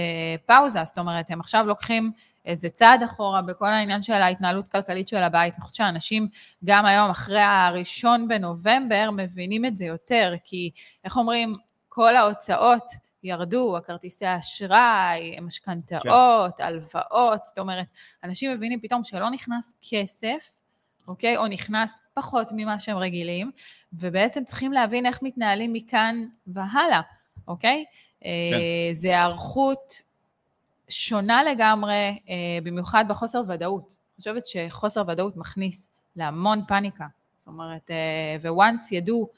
פאוזה, 0.46 0.84
זאת 0.84 0.98
אומרת, 0.98 1.30
הם 1.30 1.40
עכשיו 1.40 1.64
לוקחים 1.66 2.12
איזה 2.44 2.68
צעד 2.68 3.02
אחורה 3.02 3.42
בכל 3.42 3.66
העניין 3.66 4.02
של 4.02 4.12
ההתנהלות 4.12 4.68
כלכלית 4.68 5.08
של 5.08 5.22
הבית. 5.22 5.54
אני 5.54 5.62
חושבת 5.62 5.74
שאנשים 5.74 6.28
גם 6.64 6.86
היום, 6.86 7.10
אחרי 7.10 7.40
הראשון 7.40 8.28
בנובמבר, 8.28 9.10
מבינים 9.16 9.64
את 9.64 9.76
זה 9.76 9.84
יותר, 9.84 10.34
כי 10.44 10.70
איך 11.04 11.16
אומרים, 11.16 11.52
כל 11.88 12.16
ההוצאות 12.16 12.92
ירדו, 13.22 13.76
הכרטיסי 13.76 14.26
האשראי, 14.26 15.40
משכנתאות, 15.40 16.56
כן. 16.58 16.64
הלוואות, 16.64 17.40
זאת 17.46 17.58
אומרת, 17.58 17.86
אנשים 18.24 18.54
מבינים 18.54 18.80
פתאום 18.80 19.04
שלא 19.04 19.30
נכנס 19.30 19.74
כסף, 19.90 20.52
אוקיי? 21.08 21.36
או 21.36 21.46
נכנס 21.46 21.92
פחות 22.14 22.48
ממה 22.52 22.80
שהם 22.80 22.96
רגילים, 22.96 23.50
ובעצם 23.92 24.44
צריכים 24.44 24.72
להבין 24.72 25.06
איך 25.06 25.22
מתנהלים 25.22 25.72
מכאן 25.72 26.24
והלאה, 26.46 27.00
אוקיי? 27.48 27.84
כן. 28.20 28.28
אה, 28.28 28.90
זה 28.92 29.08
היערכות 29.08 30.02
שונה 30.92 31.42
לגמרי, 31.44 32.18
אה, 32.28 32.58
במיוחד 32.62 33.04
בחוסר 33.08 33.42
ודאות. 33.48 33.88
אני 33.88 34.16
חושבת 34.18 34.46
שחוסר 34.46 35.02
ודאות 35.08 35.36
מכניס 35.36 35.88
להמון 36.16 36.60
פאניקה. 36.68 37.06
זאת 37.38 37.46
אומרת, 37.46 37.90
אה, 37.90 38.52
וואנס 38.52 38.92
ידעו 38.92 39.28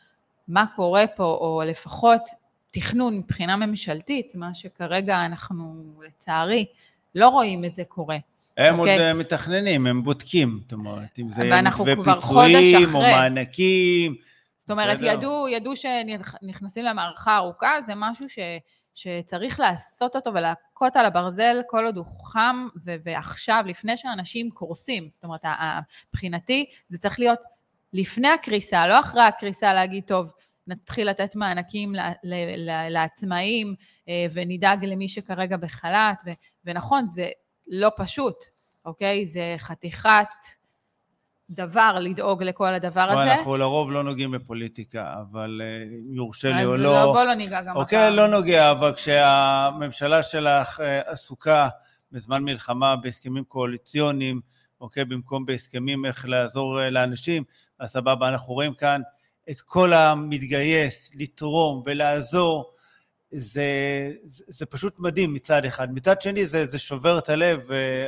מה 0.48 0.64
קורה 0.76 1.06
פה, 1.06 1.24
או 1.24 1.62
לפחות 1.66 2.22
תכנון 2.70 3.18
מבחינה 3.18 3.56
ממשלתית, 3.56 4.34
מה 4.34 4.54
שכרגע 4.54 5.24
אנחנו 5.24 5.84
לצערי 6.06 6.66
לא 7.14 7.28
רואים 7.28 7.64
את 7.64 7.74
זה 7.74 7.84
קורה. 7.84 8.16
הם 8.56 8.74
okay. 8.74 8.78
עוד 8.78 8.88
אוקיי? 8.88 9.12
מתכננים, 9.12 9.86
הם 9.86 10.04
בודקים, 10.04 10.60
זאת 10.62 10.72
אומרת, 10.72 11.18
אם 11.18 11.32
זה 11.32 11.62
מתווה 11.62 12.14
פיצויים 12.16 12.94
או 12.94 13.00
מענקים. 13.00 14.14
זאת 14.56 14.70
אומרת, 14.70 14.98
ידעו, 15.00 15.48
ידעו 15.48 15.72
שנכנסים 15.76 16.84
למערכה 16.84 17.36
ארוכה, 17.36 17.82
זה 17.86 17.92
משהו 17.96 18.28
ש, 18.28 18.38
שצריך 18.94 19.60
לעשות 19.60 20.16
אותו 20.16 20.34
ולהכות 20.34 20.96
על 20.96 21.06
הברזל 21.06 21.56
כל 21.66 21.84
עוד 21.84 21.96
הוא 21.96 22.06
חם, 22.24 22.66
ו- 22.84 22.94
ועכשיו, 23.02 23.64
לפני 23.66 23.96
שאנשים 23.96 24.50
קורסים. 24.50 25.08
זאת 25.12 25.24
אומרת, 25.24 25.44
מבחינתי, 26.08 26.66
זה 26.88 26.98
צריך 26.98 27.18
להיות 27.18 27.38
לפני 27.92 28.28
הקריסה, 28.28 28.86
לא 28.86 29.00
אחרי 29.00 29.22
הקריסה 29.22 29.74
להגיד, 29.74 30.04
טוב, 30.04 30.32
נתחיל 30.66 31.10
לתת 31.10 31.36
מענקים 31.36 31.94
לעצמאים 32.90 33.74
אה, 34.08 34.26
ונדאג 34.32 34.84
למי 34.84 35.08
שכרגע 35.08 35.56
בחל"ת, 35.56 36.22
ו- 36.26 36.32
ונכון, 36.64 37.08
זה 37.10 37.28
לא 37.66 37.90
פשוט, 37.96 38.34
אוקיי? 38.84 39.26
זה 39.26 39.54
חתיכת 39.58 40.28
דבר 41.50 41.96
לדאוג 42.00 42.42
לכל 42.42 42.74
הדבר 42.74 43.00
הזה. 43.00 43.32
אנחנו 43.32 43.56
לרוב 43.56 43.92
לא 43.92 44.02
נוגעים 44.04 44.30
בפוליטיקה, 44.30 45.14
אבל 45.20 45.60
אה, 45.64 45.98
אם 45.98 46.14
יורשה 46.14 46.48
לי 46.48 46.64
או 46.64 46.76
לא... 46.76 46.98
אז 46.98 47.04
בוא 47.06 47.24
לא 47.24 47.34
ניגע 47.34 47.62
גם 47.62 47.76
אוקיי, 47.76 48.10
לא 48.10 48.26
נוגע, 48.26 48.70
אבל 48.70 48.94
כשהממשלה 48.94 50.22
שלך 50.22 50.80
אה, 50.80 51.00
עסוקה 51.00 51.68
בזמן 52.12 52.42
מלחמה 52.42 52.96
בהסכמים 52.96 53.44
קואליציוניים, 53.44 54.40
אוקיי, 54.80 55.04
במקום 55.04 55.46
בהסכמים 55.46 56.04
איך 56.04 56.28
לעזור 56.28 56.82
אה, 56.82 56.90
לאנשים, 56.90 57.44
אז 57.78 57.90
סבבה, 57.90 58.28
אנחנו 58.28 58.54
רואים 58.54 58.74
כאן 58.74 59.00
את 59.50 59.60
כל 59.60 59.92
המתגייס 59.92 61.10
לתרום 61.14 61.82
ולעזור, 61.86 62.74
זה, 63.30 64.10
זה, 64.24 64.44
זה 64.48 64.66
פשוט 64.66 64.98
מדהים 64.98 65.34
מצד 65.34 65.64
אחד. 65.64 65.94
מצד 65.94 66.20
שני 66.20 66.46
זה, 66.46 66.66
זה 66.66 66.78
שובר 66.78 67.18
את 67.18 67.28
הלב, 67.28 67.60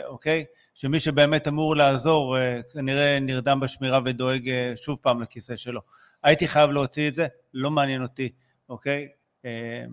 אוקיי? 0.07 0.45
שמי 0.77 1.01
שבאמת 1.01 1.49
אמור 1.49 1.77
לעזור 1.77 2.39
אה, 2.39 2.61
כנראה 2.73 3.19
נרדם 3.21 3.61
בשמירה 3.61 4.01
ודואג 4.05 4.49
אה, 4.49 4.73
שוב 4.77 4.99
פעם 5.03 5.23
לכיסא 5.23 5.57
שלו. 5.57 5.81
הייתי 6.23 6.49
חייב 6.49 6.71
להוציא 6.71 7.09
את 7.09 7.15
זה, 7.15 7.27
לא 7.55 7.71
מעניין 7.71 8.03
אותי, 8.03 8.29
אוקיי? 8.69 9.09
אה, 9.45 9.85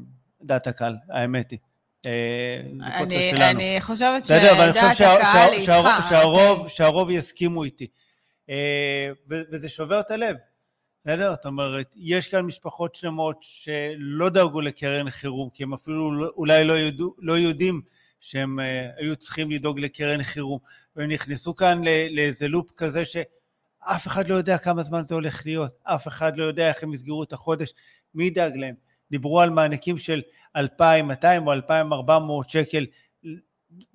דעת 0.41 0.67
הקהל, 0.67 0.95
האמת 1.09 1.51
היא. 1.51 1.59
אני, 2.81 3.31
אני 3.31 3.77
חושבת 3.81 4.25
שדעת 4.25 4.75
הקהל 4.75 5.51
היא 5.51 5.59
איתך. 5.59 5.67
שהרוב, 6.09 6.57
אוקיי. 6.57 6.69
שהרוב 6.69 7.09
יסכימו 7.09 7.63
איתי. 7.63 7.87
וזה 9.29 9.69
שובר 9.69 9.99
את 9.99 10.11
הלב. 10.11 10.35
בסדר? 11.05 11.31
זאת 11.31 11.45
אומרת, 11.45 11.95
יש 11.95 12.27
כאן 12.27 12.41
משפחות 12.41 12.95
שלמות 12.95 13.37
שלא 13.41 14.29
דאגו 14.29 14.61
לקרן 14.61 15.09
חירום, 15.09 15.49
כי 15.53 15.63
הם 15.63 15.73
אפילו 15.73 16.11
לא, 16.11 16.31
אולי 16.35 16.63
לא, 16.63 16.73
יודו, 16.73 17.15
לא 17.19 17.33
יודעים 17.33 17.81
שהם 18.23 18.59
uh, 18.59 18.63
היו 19.01 19.15
צריכים 19.15 19.51
לדאוג 19.51 19.79
לקרן 19.79 20.23
חירום, 20.23 20.59
והם 20.95 21.11
נכנסו 21.11 21.55
כאן 21.55 21.81
לאיזה 22.09 22.47
לופ 22.47 22.71
כזה 22.75 23.05
שאף 23.05 24.07
אחד 24.07 24.29
לא 24.29 24.35
יודע 24.35 24.57
כמה 24.57 24.83
זמן 24.83 25.03
זה 25.03 25.15
הולך 25.15 25.45
להיות, 25.45 25.71
אף 25.83 26.07
אחד 26.07 26.37
לא 26.37 26.45
יודע 26.45 26.69
איך 26.69 26.83
הם 26.83 26.93
יסגרו 26.93 27.23
את 27.23 27.33
החודש, 27.33 27.73
מי 28.15 28.23
ידאג 28.23 28.57
להם? 28.57 28.75
דיברו 29.11 29.41
על 29.41 29.49
מענקים 29.49 29.97
של 29.97 30.21
2,200 30.55 31.47
או 31.47 31.53
2,400 31.53 32.49
שקל. 32.49 32.85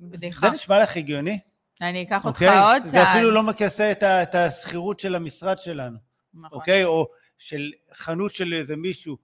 בדיחה. 0.01 0.49
זה 0.49 0.55
נשמע 0.55 0.83
לך 0.83 0.97
הגיוני? 0.97 1.39
אני 1.81 2.03
אקח 2.03 2.25
אותך 2.25 2.43
אוקיי? 2.43 2.59
עוד 2.59 2.83
צעד. 2.83 2.91
זה 2.91 3.03
אפילו 3.03 3.31
לא 3.31 3.43
מכסה 3.43 3.93
את 4.03 4.35
השכירות 4.35 5.01
של 5.01 5.15
המשרד 5.15 5.59
שלנו. 5.59 5.99
נכון. 6.35 6.59
אוקיי? 6.59 6.85
או 6.85 7.09
של 7.39 7.73
חנות 7.93 8.33
של 8.33 8.55
איזה 8.55 8.77
מישהו. 8.77 9.17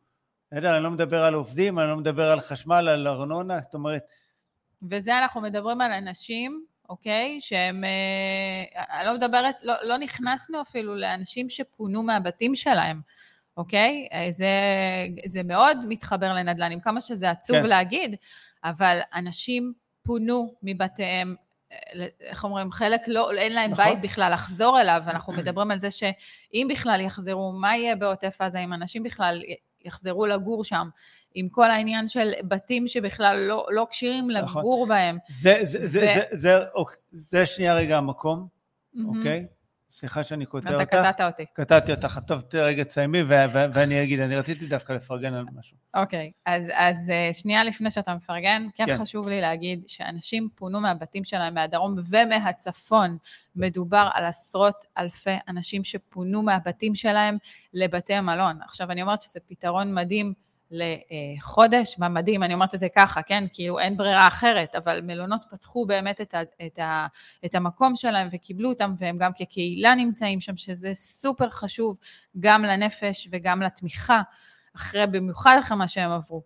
אני 0.52 0.82
לא 0.82 0.90
מדבר 0.90 1.24
על 1.24 1.34
עובדים, 1.34 1.78
אני 1.78 1.88
לא 1.88 1.96
מדבר 1.96 2.30
על 2.30 2.40
חשמל, 2.40 2.88
על 2.88 3.08
ארנונה, 3.08 3.60
זאת 3.60 3.74
אומרת... 3.74 4.02
וזה 4.90 5.18
אנחנו 5.18 5.40
מדברים 5.40 5.80
על 5.80 5.92
אנשים, 5.92 6.64
אוקיי? 6.88 7.38
שהם... 7.40 7.84
אה, 7.84 8.98
אני 9.00 9.06
לא 9.06 9.14
מדברת, 9.14 9.54
לא, 9.62 9.74
לא 9.82 9.96
נכנסנו 9.98 10.60
אפילו 10.60 10.94
לאנשים 10.94 11.50
שפונו 11.50 12.02
מהבתים 12.02 12.54
שלהם, 12.54 13.00
אוקיי? 13.56 14.08
אה, 14.12 14.28
זה, 14.32 14.46
זה 15.26 15.42
מאוד 15.42 15.78
מתחבר 15.88 16.34
לנדל"ן, 16.34 16.72
עם 16.72 16.80
כמה 16.80 17.00
שזה 17.00 17.30
עצוב 17.30 17.56
כן. 17.56 17.66
להגיד, 17.66 18.16
אבל 18.64 18.98
אנשים 19.14 19.72
פונו 20.02 20.54
מבתיהם, 20.62 21.34
אה, 21.72 22.06
איך 22.20 22.44
אומרים, 22.44 22.72
חלק 22.72 23.00
לא, 23.06 23.32
אין 23.32 23.52
להם 23.52 23.70
נכון. 23.70 23.84
בית 23.84 24.00
בכלל 24.00 24.32
לחזור 24.32 24.80
אליו, 24.80 25.02
אנחנו 25.06 25.32
מדברים 25.32 25.70
על 25.70 25.78
זה 25.78 25.90
שאם 25.90 26.66
בכלל 26.70 27.00
יחזרו, 27.00 27.52
מה 27.52 27.76
יהיה 27.76 27.96
בעוטף 27.96 28.36
עזה, 28.40 28.58
אם 28.58 28.72
אנשים 28.72 29.02
בכלל 29.02 29.42
יחזרו 29.84 30.26
לגור 30.26 30.64
שם, 30.64 30.88
עם 31.34 31.48
כל 31.48 31.70
העניין 31.70 32.08
של 32.08 32.30
בתים 32.48 32.88
שבכלל 32.88 33.36
לא, 33.48 33.66
לא 33.70 33.86
כשירים 33.90 34.30
נכון. 34.30 34.62
לגור 34.62 34.86
בהם. 34.86 35.18
זה, 35.28 35.58
זה, 35.62 35.78
ו... 35.78 35.86
זה, 35.86 36.00
זה, 36.00 36.22
זה, 36.32 36.58
אוקיי, 36.74 36.96
זה 37.12 37.46
שנייה 37.46 37.74
רגע 37.74 37.96
המקום, 37.96 38.46
mm-hmm. 38.96 39.00
אוקיי? 39.06 39.46
סליחה 39.96 40.24
שאני 40.24 40.46
קוטע 40.46 40.74
אותך. 40.74 40.82
אתה 40.82 41.12
קטעת 41.12 41.20
אותי. 41.20 41.44
קטעתי 41.52 41.92
אותך, 41.92 42.18
טוב, 42.26 42.42
רגע 42.54 42.84
תסיימי 42.84 43.22
ואני 43.74 44.02
אגיד, 44.02 44.20
אני 44.20 44.36
רציתי 44.36 44.66
דווקא 44.66 44.92
לפרגן 44.92 45.34
על 45.34 45.44
משהו. 45.54 45.76
אוקיי, 45.94 46.32
אז, 46.46 46.64
אז 46.72 47.10
אה, 47.10 47.28
שנייה 47.32 47.64
לפני 47.64 47.90
שאתה 47.90 48.14
מפרגן, 48.14 48.66
כן, 48.74 48.86
כן 48.86 48.98
חשוב 48.98 49.28
לי 49.28 49.40
להגיד 49.40 49.82
שאנשים 49.86 50.48
פונו 50.54 50.80
מהבתים 50.80 51.24
שלהם 51.24 51.54
מהדרום 51.54 51.96
ומהצפון. 52.10 53.16
מדובר 53.56 54.08
על 54.14 54.24
עשרות 54.24 54.84
אלפי 54.98 55.36
אנשים 55.48 55.84
שפונו 55.84 56.42
מהבתים 56.42 56.94
שלהם 56.94 57.36
לבתי 57.74 58.20
מלון. 58.20 58.58
עכשיו, 58.62 58.90
אני 58.90 59.02
אומרת 59.02 59.22
שזה 59.22 59.40
פתרון 59.46 59.94
מדהים. 59.94 60.43
לחודש, 60.74 61.98
מה 61.98 62.08
מדהים, 62.08 62.42
אני 62.42 62.54
אומרת 62.54 62.74
את 62.74 62.80
זה 62.80 62.88
ככה, 62.96 63.22
כן, 63.22 63.44
כאילו 63.52 63.78
אין 63.78 63.96
ברירה 63.96 64.26
אחרת, 64.26 64.74
אבל 64.74 65.00
מלונות 65.00 65.44
פתחו 65.50 65.86
באמת 65.86 66.20
את, 66.20 66.34
ה, 66.34 66.42
את, 66.66 66.78
ה, 66.78 67.06
את 67.44 67.54
המקום 67.54 67.96
שלהם 67.96 68.28
וקיבלו 68.32 68.68
אותם, 68.68 68.92
והם 68.98 69.18
גם 69.18 69.32
כקהילה 69.36 69.94
נמצאים 69.94 70.40
שם, 70.40 70.56
שזה 70.56 70.94
סופר 70.94 71.50
חשוב 71.50 71.98
גם 72.40 72.62
לנפש 72.62 73.28
וגם 73.32 73.62
לתמיכה, 73.62 74.22
אחרי, 74.76 75.06
במיוחד 75.06 75.56
אחרי 75.60 75.76
מה 75.76 75.88
שהם 75.88 76.10
עברו. 76.10 76.42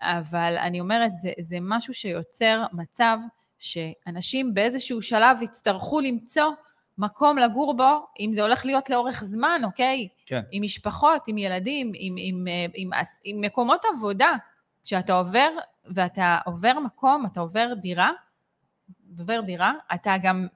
אבל 0.00 0.56
אני 0.60 0.80
אומרת, 0.80 1.16
זה, 1.16 1.32
זה 1.40 1.58
משהו 1.60 1.94
שיוצר 1.94 2.64
מצב 2.72 3.18
שאנשים 3.58 4.54
באיזשהו 4.54 5.02
שלב 5.02 5.42
יצטרכו 5.42 6.00
למצוא 6.00 6.50
מקום 7.00 7.38
לגור 7.38 7.76
בו, 7.76 8.06
אם 8.20 8.30
זה 8.34 8.42
הולך 8.42 8.66
להיות 8.66 8.90
לאורך 8.90 9.24
זמן, 9.24 9.60
אוקיי? 9.64 10.08
כן. 10.26 10.40
עם 10.52 10.62
משפחות, 10.62 11.22
עם 11.26 11.38
ילדים, 11.38 11.92
עם, 11.94 12.14
עם, 12.18 12.48
אה, 12.48 12.66
עם, 12.74 12.92
עם, 12.92 13.00
עם 13.24 13.40
מקומות 13.40 13.84
עבודה. 13.94 14.32
כשאתה 14.84 15.12
עובר, 15.12 15.48
ואתה 15.94 16.38
עובר 16.46 16.78
מקום, 16.84 17.26
אתה 17.26 17.40
עובר 17.40 17.74
דירה, 17.74 18.10
עובר 19.18 19.40
דירה, 19.40 19.72
אתה 19.94 20.14
גם 20.22 20.46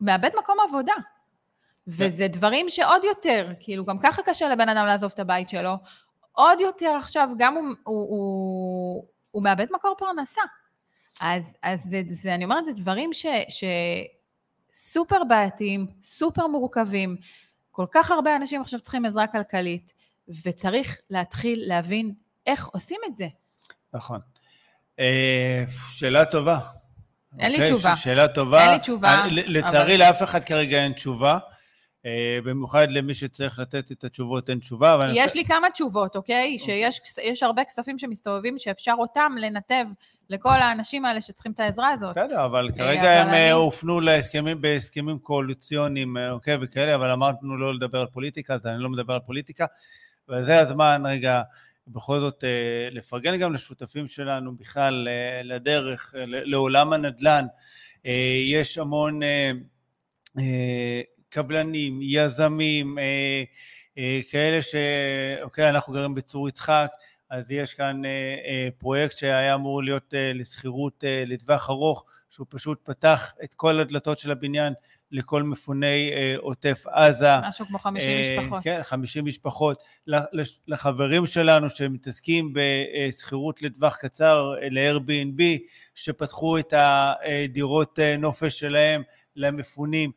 מאבד 0.00 0.30
מקום 0.38 0.56
עבודה. 0.68 0.94
וזה 1.86 2.28
דברים 2.28 2.68
שעוד 2.68 3.04
יותר, 3.04 3.52
כאילו, 3.60 3.84
גם 3.84 3.98
ככה 3.98 4.22
קשה 4.22 4.48
לבן 4.48 4.68
אדם 4.68 4.86
לעזוב 4.86 5.10
את 5.14 5.18
הבית 5.18 5.48
שלו, 5.48 5.74
עוד 6.32 6.60
יותר 6.60 6.96
עכשיו, 6.98 7.28
גם 7.38 7.54
הוא, 7.56 7.64
הוא, 7.84 8.08
הוא, 8.08 9.04
הוא 9.30 9.42
מאבד 9.42 9.66
מקור 9.70 9.94
פרנסה. 9.98 10.42
אז, 11.20 11.56
אז 11.62 11.82
זה, 11.82 12.02
זה, 12.08 12.34
אני 12.34 12.44
אומרת, 12.44 12.64
זה 12.64 12.72
דברים 12.72 13.12
ש, 13.12 13.26
שסופר 14.72 15.24
בעייתיים, 15.28 15.86
סופר 16.04 16.46
מורכבים. 16.46 17.16
כל 17.70 17.86
כך 17.90 18.10
הרבה 18.10 18.36
אנשים 18.36 18.60
עכשיו 18.60 18.80
צריכים 18.80 19.04
עזרה 19.04 19.26
כלכלית, 19.26 19.92
וצריך 20.44 20.98
להתחיל 21.10 21.62
להבין 21.66 22.14
איך 22.46 22.66
עושים 22.66 23.00
את 23.06 23.16
זה. 23.16 23.26
נכון. 23.94 24.20
אה, 24.98 25.64
שאלה 25.90 26.24
טובה. 26.24 26.58
אין 27.38 27.52
לי 27.52 27.58
אוקיי, 27.58 27.70
תשובה. 27.70 27.96
שאלה 27.96 28.28
טובה. 28.28 28.62
אין 28.62 28.70
לי 28.70 28.78
תשובה. 28.78 29.26
לצערי, 29.30 29.94
אבל... 29.94 30.04
לאף 30.04 30.22
אחד 30.22 30.44
כרגע 30.44 30.78
אין 30.78 30.92
תשובה. 30.92 31.38
אה, 32.06 32.38
במיוחד 32.44 32.86
למי 32.90 33.14
שצריך 33.14 33.58
לתת 33.58 33.92
את 33.92 34.04
התשובות, 34.04 34.50
אין 34.50 34.58
תשובה. 34.58 34.98
יש 35.14 35.32
אני... 35.32 35.40
לי 35.40 35.48
כמה 35.48 35.70
תשובות, 35.70 36.16
אוקיי? 36.16 36.56
אוקיי? 36.60 36.90
שיש 36.92 37.42
הרבה 37.42 37.64
כספים 37.64 37.98
שמסתובבים, 37.98 38.58
שאפשר 38.58 38.94
אותם 38.98 39.32
לנתב 39.40 39.84
לכל 40.30 40.48
האנשים 40.48 41.04
האלה 41.04 41.20
שצריכים 41.20 41.52
את 41.52 41.60
העזרה 41.60 41.90
הזאת. 41.90 42.18
בסדר, 42.18 42.44
אבל 42.44 42.68
אה, 42.70 42.76
כרגע 42.76 43.10
הם 43.10 43.28
אה, 43.28 43.42
אני... 43.42 43.50
הופנו 43.50 44.00
להסכמים, 44.00 44.60
בהסכמים 44.60 45.18
קואליציוניים, 45.18 46.16
אוקיי, 46.30 46.56
וכאלה, 46.60 46.94
אבל 46.94 47.10
אמרנו 47.10 47.56
לא 47.56 47.74
לדבר 47.74 48.00
על 48.00 48.06
פוליטיקה, 48.06 48.54
אז 48.54 48.66
אני 48.66 48.82
לא 48.82 48.88
מדבר 48.88 49.14
על 49.14 49.20
פוליטיקה, 49.20 49.66
וזה 50.28 50.60
הזמן 50.60 51.02
רגע 51.06 51.42
בכל 51.88 52.20
זאת 52.20 52.44
לפרגן 52.90 53.36
גם 53.36 53.52
לשותפים 53.52 54.08
שלנו 54.08 54.56
בכלל 54.56 55.08
לדרך, 55.44 56.14
לעולם 56.26 56.92
הנדל"ן. 56.92 57.46
יש 58.44 58.78
המון 58.78 59.20
קבלנים, 61.32 61.98
יזמים, 62.02 62.98
אה, 62.98 63.42
אה, 63.98 64.20
כאלה 64.30 64.62
ש... 64.62 64.74
אוקיי, 65.42 65.68
אנחנו 65.68 65.92
גרים 65.92 66.14
בצור 66.14 66.48
יצחק, 66.48 66.88
אז 67.30 67.50
יש 67.50 67.74
כאן 67.74 68.04
אה, 68.04 68.68
פרויקט 68.78 69.18
שהיה 69.18 69.54
אמור 69.54 69.82
להיות 69.82 70.14
לשכירות 70.34 71.04
לטווח 71.26 71.70
ארוך, 71.70 72.04
שהוא 72.30 72.46
פשוט 72.50 72.80
פתח 72.84 73.32
את 73.44 73.54
כל 73.54 73.80
הדלתות 73.80 74.18
של 74.18 74.30
הבניין 74.30 74.72
לכל 75.10 75.42
מפוני 75.42 76.10
עוטף 76.36 76.84
עזה. 76.86 77.40
משהו 77.48 77.66
כמו 77.66 77.78
50 77.78 78.20
משפחות. 78.20 78.62
כן, 78.62 78.80
50 78.82 79.24
משפחות. 79.24 79.82
לחברים 80.66 81.26
שלנו 81.26 81.70
שמתעסקים 81.70 82.52
בשכירות 82.54 83.62
לטווח 83.62 83.96
קצר, 83.96 84.54
ל-Airbnb, 84.70 85.42
שפתחו 85.94 86.58
את 86.58 86.74
הדירות 86.76 87.98
נופש 88.18 88.58
שלהם 88.58 89.02
למפונים. 89.36 90.12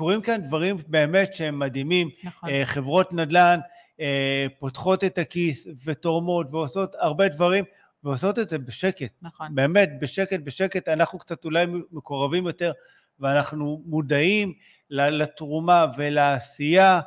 קורים 0.00 0.22
כאן 0.22 0.40
דברים 0.46 0.76
באמת 0.86 1.34
שהם 1.34 1.58
מדהימים. 1.58 2.10
נכון. 2.24 2.50
אה, 2.50 2.62
חברות 2.66 3.12
נדל"ן 3.12 3.60
אה, 4.00 4.46
פותחות 4.58 5.04
את 5.04 5.18
הכיס 5.18 5.66
ותורמות 5.84 6.46
ועושות 6.50 6.94
הרבה 6.98 7.28
דברים, 7.28 7.64
ועושות 8.04 8.38
את 8.38 8.48
זה 8.48 8.58
בשקט. 8.58 9.12
נכון. 9.22 9.54
באמת, 9.54 9.90
בשקט, 10.00 10.40
בשקט. 10.40 10.88
אנחנו 10.88 11.18
קצת 11.18 11.44
אולי 11.44 11.66
מקורבים 11.92 12.46
יותר, 12.46 12.72
ואנחנו 13.18 13.82
מודעים 13.86 14.52
לתרומה 14.90 15.86
ולעשייה, 15.96 17.00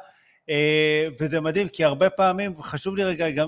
אה, 0.49 1.07
וזה 1.19 1.41
מדהים, 1.41 1.67
כי 1.69 1.83
הרבה 1.83 2.09
פעמים, 2.09 2.61
חשוב 2.61 2.95
לי 2.95 3.03
רגע 3.03 3.29
גם 3.29 3.47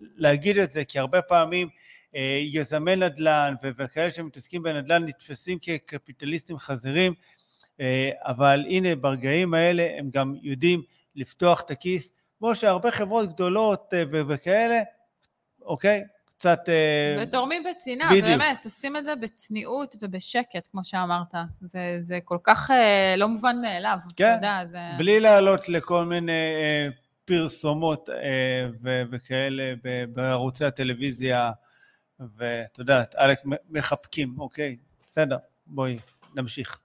להגיד 0.00 0.58
את 0.58 0.70
זה, 0.70 0.84
כי 0.84 0.98
הרבה 0.98 1.22
פעמים 1.22 1.68
יזמי 2.44 2.96
נדל"ן 2.96 3.54
וכאלה 3.62 4.10
שמתעסקים 4.10 4.62
בנדל"ן 4.62 5.04
נתפסים 5.04 5.58
כקפיטליסטים 5.58 6.58
חזירים, 6.58 7.14
אבל 8.22 8.64
הנה 8.68 8.96
ברגעים 8.96 9.54
האלה 9.54 9.88
הם 9.98 10.10
גם 10.10 10.34
יודעים 10.42 10.82
לפתוח 11.16 11.60
את 11.60 11.70
הכיס, 11.70 12.12
כמו 12.38 12.54
שהרבה 12.54 12.90
חברות 12.90 13.28
גדולות 13.28 13.94
אה, 13.94 14.02
וכאלה, 14.28 14.82
אוקיי? 15.62 16.04
קצת... 16.24 16.68
אה, 16.68 17.22
ותורמים 17.22 17.62
בצנעה, 17.70 18.10
באמת, 18.20 18.64
עושים 18.64 18.96
את 18.96 19.04
זה 19.04 19.16
בצניעות 19.16 19.96
ובשקט, 20.02 20.68
כמו 20.70 20.84
שאמרת. 20.84 21.34
זה, 21.60 21.96
זה 21.98 22.18
כל 22.24 22.38
כך 22.42 22.70
לא 23.16 23.28
מובן 23.28 23.56
מאליו, 23.62 23.98
כן, 24.16 24.24
אתה 24.24 24.34
יודע, 24.34 24.62
זה... 24.70 24.98
בלי 24.98 25.20
לעלות 25.20 25.68
לכל 25.68 26.04
מיני 26.04 26.32
פרסומות 27.24 28.08
וכאלה 29.10 29.74
בערוצי 30.12 30.64
הטלוויזיה, 30.64 31.50
ואת 32.36 32.78
יודעת, 32.78 33.14
עלק 33.14 33.38
מחבקים, 33.70 34.34
אוקיי? 34.38 34.76
בסדר, 35.06 35.36
בואי, 35.66 35.98
נמשיך. 36.36 36.80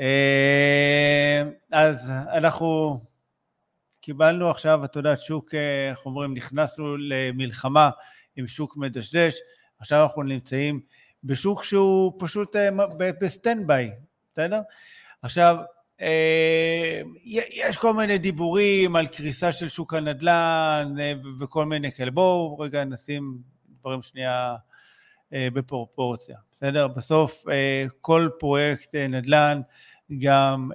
אה, 0.00 1.42
אז 1.72 2.10
אנחנו 2.10 3.00
קיבלנו 4.00 4.50
עכשיו, 4.50 4.84
את 4.84 4.96
יודעת, 4.96 5.20
שוק, 5.20 5.54
אה, 5.54 5.90
איך 5.90 6.06
אומרים, 6.06 6.34
נכנסנו 6.34 6.96
למלחמה 6.96 7.90
עם 8.36 8.46
שוק 8.46 8.76
מדשדש, 8.76 9.38
עכשיו 9.78 10.02
אנחנו 10.02 10.22
נמצאים 10.22 10.80
בשוק 11.24 11.64
שהוא 11.64 12.12
פשוט 12.18 12.56
אה, 12.56 12.68
ב 13.20 13.28
stand 13.28 13.66
by, 13.66 13.90
בסדר? 14.32 14.60
עכשיו, 15.22 15.56
יש 17.50 17.78
כל 17.78 17.94
מיני 17.94 18.18
דיבורים 18.18 18.96
על 18.96 19.06
קריסה 19.06 19.52
של 19.52 19.68
שוק 19.68 19.94
הנדל"ן 19.94 20.94
וכל 21.40 21.64
מיני 21.64 21.92
כאלה. 21.92 22.10
בואו 22.10 22.58
רגע 22.58 22.84
נשים 22.84 23.38
דברים 23.80 24.02
שנייה 24.02 24.56
בפרופורציה, 25.32 26.36
בסדר? 26.52 26.88
בסוף 26.88 27.44
אה, 27.48 27.86
כל 28.00 28.28
פרויקט 28.38 28.94
אה, 28.94 29.06
נדל"ן 29.08 29.60
גם 30.18 30.70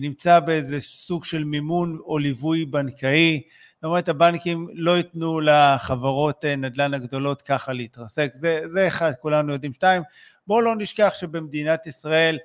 נמצא 0.00 0.40
באיזה 0.40 0.80
סוג 0.80 1.24
של 1.24 1.44
מימון 1.44 1.98
או 2.04 2.18
ליווי 2.18 2.64
בנקאי. 2.64 3.42
זאת 3.74 3.84
אומרת, 3.84 4.08
הבנקים 4.08 4.68
לא 4.72 4.96
ייתנו 4.96 5.40
לחברות 5.40 6.44
נדל"ן 6.44 6.94
הגדולות 6.94 7.42
ככה 7.42 7.72
להתרסק. 7.72 8.32
זה, 8.34 8.60
זה 8.66 8.86
אחד, 8.86 9.12
כולנו 9.20 9.52
יודעים. 9.52 9.74
שתיים, 9.74 10.02
בואו 10.46 10.60
לא 10.60 10.76
נשכח 10.76 11.12
שבמדינת 11.14 11.86
ישראל 11.86 12.38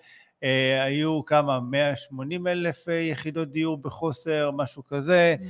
אה, 0.43 0.83
היו 0.83 1.25
כמה, 1.25 1.59
180 1.59 2.47
אלף 2.47 2.87
יחידות 3.11 3.51
דיור 3.51 3.77
בחוסר, 3.77 4.51
משהו 4.51 4.83
כזה. 4.83 5.35
Mm. 5.39 5.43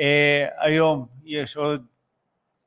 אה, 0.00 0.46
היום 0.58 1.06
יש 1.24 1.56
עוד 1.56 1.86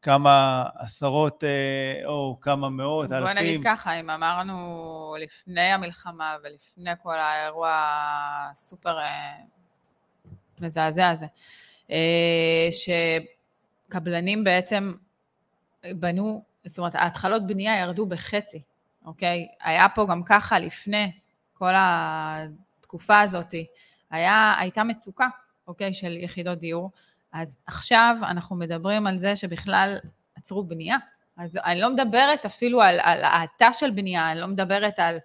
כמה 0.01 0.63
עשרות 0.75 1.43
אה, 1.43 2.01
או 2.05 2.37
כמה 2.41 2.69
מאות, 2.69 3.11
אלפים. 3.11 3.35
בוא 3.35 3.43
נגיד 3.43 3.61
ככה, 3.63 3.99
אם 3.99 4.09
אמרנו 4.09 5.15
לפני 5.19 5.61
המלחמה 5.61 6.35
ולפני 6.43 6.91
כל 7.03 7.15
האירוע 7.15 7.71
הסופר 8.51 8.99
אה, 8.99 9.35
מזעזע 10.59 11.09
הזה, 11.09 11.25
אה, 11.91 12.69
שקבלנים 13.87 14.43
בעצם 14.43 14.93
בנו, 15.85 16.43
זאת 16.65 16.77
אומרת, 16.77 16.95
ההתחלות 16.95 17.47
בנייה 17.47 17.79
ירדו 17.79 18.05
בחצי, 18.05 18.61
אוקיי? 19.05 19.47
היה 19.61 19.89
פה 19.89 20.07
גם 20.09 20.23
ככה 20.23 20.59
לפני 20.59 21.11
כל 21.53 21.73
התקופה 21.75 23.19
הזאת, 23.19 23.53
היה, 24.11 24.55
הייתה 24.59 24.83
מצוקה, 24.83 25.27
אוקיי, 25.67 25.93
של 25.93 26.17
יחידות 26.17 26.59
דיור. 26.59 26.91
אז 27.33 27.57
עכשיו 27.65 28.15
אנחנו 28.21 28.55
מדברים 28.55 29.07
על 29.07 29.17
זה 29.17 29.35
שבכלל 29.35 29.97
עצרו 30.35 30.63
בנייה. 30.63 30.97
אז 31.37 31.57
אני 31.65 31.81
לא 31.81 31.89
מדברת 31.89 32.45
אפילו 32.45 32.81
על, 32.81 32.99
על 33.03 33.23
האטה 33.23 33.73
של 33.73 33.91
בנייה, 33.91 34.31
אני 34.31 34.39
לא 34.39 34.47
מדברת 34.47 34.99
על 34.99 35.17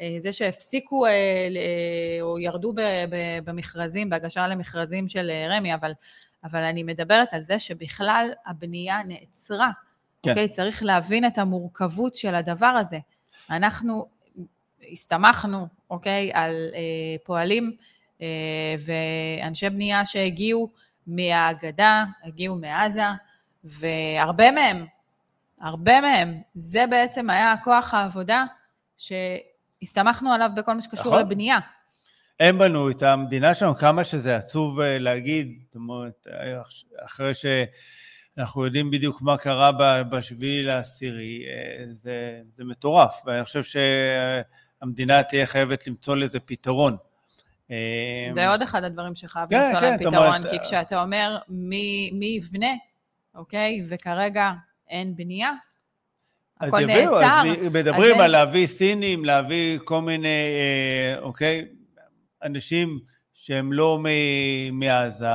אה, 0.00 0.14
זה 0.18 0.32
שהפסיקו 0.32 1.06
אה, 1.06 1.12
או 2.20 2.38
ירדו 2.38 2.72
ב, 2.72 2.80
ב, 3.10 3.16
במכרזים, 3.44 4.10
בהגשה 4.10 4.48
למכרזים 4.48 5.08
של 5.08 5.30
אה, 5.30 5.56
רמ"י, 5.56 5.74
אבל, 5.74 5.92
אבל 6.44 6.62
אני 6.62 6.82
מדברת 6.82 7.34
על 7.34 7.44
זה 7.44 7.58
שבכלל 7.58 8.30
הבנייה 8.46 9.02
נעצרה. 9.02 9.70
כן. 10.22 10.30
אוקיי? 10.30 10.48
צריך 10.48 10.82
להבין 10.82 11.26
את 11.26 11.38
המורכבות 11.38 12.14
של 12.14 12.34
הדבר 12.34 12.66
הזה. 12.66 12.98
אנחנו 13.50 14.06
הסתמכנו, 14.92 15.66
אוקיי, 15.90 16.30
על 16.34 16.70
אה, 16.74 17.16
פועלים 17.24 17.76
אה, 18.22 18.74
ואנשי 18.78 19.70
בנייה 19.70 20.06
שהגיעו 20.06 20.70
מהגדה, 21.06 22.04
הגיעו 22.24 22.56
מעזה, 22.56 23.02
והרבה 23.64 24.50
מהם, 24.50 24.86
הרבה 25.60 26.00
מהם, 26.00 26.40
זה 26.54 26.84
בעצם 26.90 27.30
היה 27.30 27.54
כוח 27.64 27.94
העבודה 27.94 28.44
שהסתמכנו 28.98 30.32
עליו 30.32 30.50
בכל 30.56 30.72
מה 30.72 30.80
שקשור 30.80 31.06
נכון. 31.06 31.20
לבנייה. 31.20 31.58
הם 32.40 32.58
בנו 32.58 32.90
את 32.90 33.02
המדינה 33.02 33.54
שלנו, 33.54 33.74
כמה 33.74 34.04
שזה 34.04 34.36
עצוב 34.36 34.80
אה, 34.80 34.98
להגיד, 34.98 35.58
זאת 35.66 35.74
אומרת, 35.74 36.26
אחרי 37.04 37.32
אנחנו 38.38 38.64
יודעים 38.64 38.90
בדיוק 38.90 39.22
מה 39.22 39.38
קרה 39.38 39.70
בשביעי 40.02 40.62
לעשירי, 40.62 41.44
אה, 41.48 41.84
זה, 41.92 42.40
זה 42.56 42.64
מטורף, 42.64 43.22
ואני 43.26 43.44
חושב 43.44 43.62
שהמדינה 43.62 45.22
תהיה 45.22 45.46
חייבת 45.46 45.86
למצוא 45.86 46.16
לזה 46.16 46.40
פתרון. 46.40 46.96
זה 48.34 48.48
עוד 48.48 48.62
אחד 48.62 48.84
הדברים 48.84 49.14
שחייב 49.14 49.50
כן, 49.50 49.66
למצוא 49.66 49.80
כן, 49.80 49.86
להם 49.86 49.98
פתרון, 49.98 50.16
אומרת... 50.16 50.50
כי 50.50 50.58
כשאתה 50.58 51.02
אומר 51.02 51.38
מי, 51.48 52.10
מי 52.12 52.26
יבנה, 52.26 52.72
אוקיי, 53.34 53.86
וכרגע 53.88 54.52
אין 54.88 55.16
בנייה, 55.16 55.52
הכל 56.60 56.86
נעצר. 56.86 56.92
אז 56.92 57.46
יביאו, 57.46 57.66
אז 57.66 57.72
מדברים 57.72 58.14
אז 58.14 58.20
על 58.20 58.30
להביא 58.30 58.66
סינים, 58.66 59.24
להביא 59.24 59.78
כל 59.84 60.00
מיני, 60.00 60.28
אה, 60.28 61.18
אוקיי, 61.18 61.68
אנשים 62.42 63.00
שהם 63.32 63.72
לא 63.72 63.98
מעזה, 64.72 65.26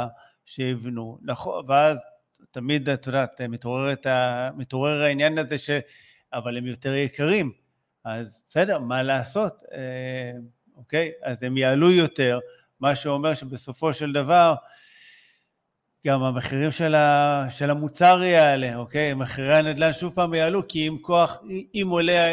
שיבנו, 0.45 1.19
נכון, 1.21 1.65
ואז 1.67 1.97
תמיד, 2.51 2.89
את 2.89 3.07
יודעת, 3.07 3.41
מתעורר, 3.41 3.93
ה, 4.05 4.49
מתעורר 4.57 5.03
העניין 5.03 5.37
הזה 5.37 5.57
ש... 5.57 5.69
אבל 6.33 6.57
הם 6.57 6.65
יותר 6.65 6.93
יקרים, 6.93 7.51
אז 8.05 8.41
בסדר, 8.47 8.79
מה 8.79 9.03
לעשות? 9.03 9.63
אה, 10.77 10.81
אוקיי? 10.81 11.11
אז 11.23 11.43
הם 11.43 11.57
יעלו 11.57 11.91
יותר, 11.91 12.39
מה 12.79 12.95
שאומר 12.95 13.33
שבסופו 13.33 13.93
של 13.93 14.11
דבר, 14.11 14.55
גם 16.05 16.23
המחירים 16.23 16.71
של, 16.71 16.95
ה, 16.95 17.45
של 17.49 17.71
המוצר 17.71 18.23
יעלה, 18.23 18.75
אוקיי? 18.75 19.13
מחירי 19.13 19.55
הנדל"ן 19.55 19.93
שוב 19.93 20.13
פעם 20.13 20.33
יעלו, 20.33 20.67
כי 20.67 20.87
אם 20.87 20.97
כוח, 21.01 21.41
אם 21.73 21.87
עולה 21.89 22.27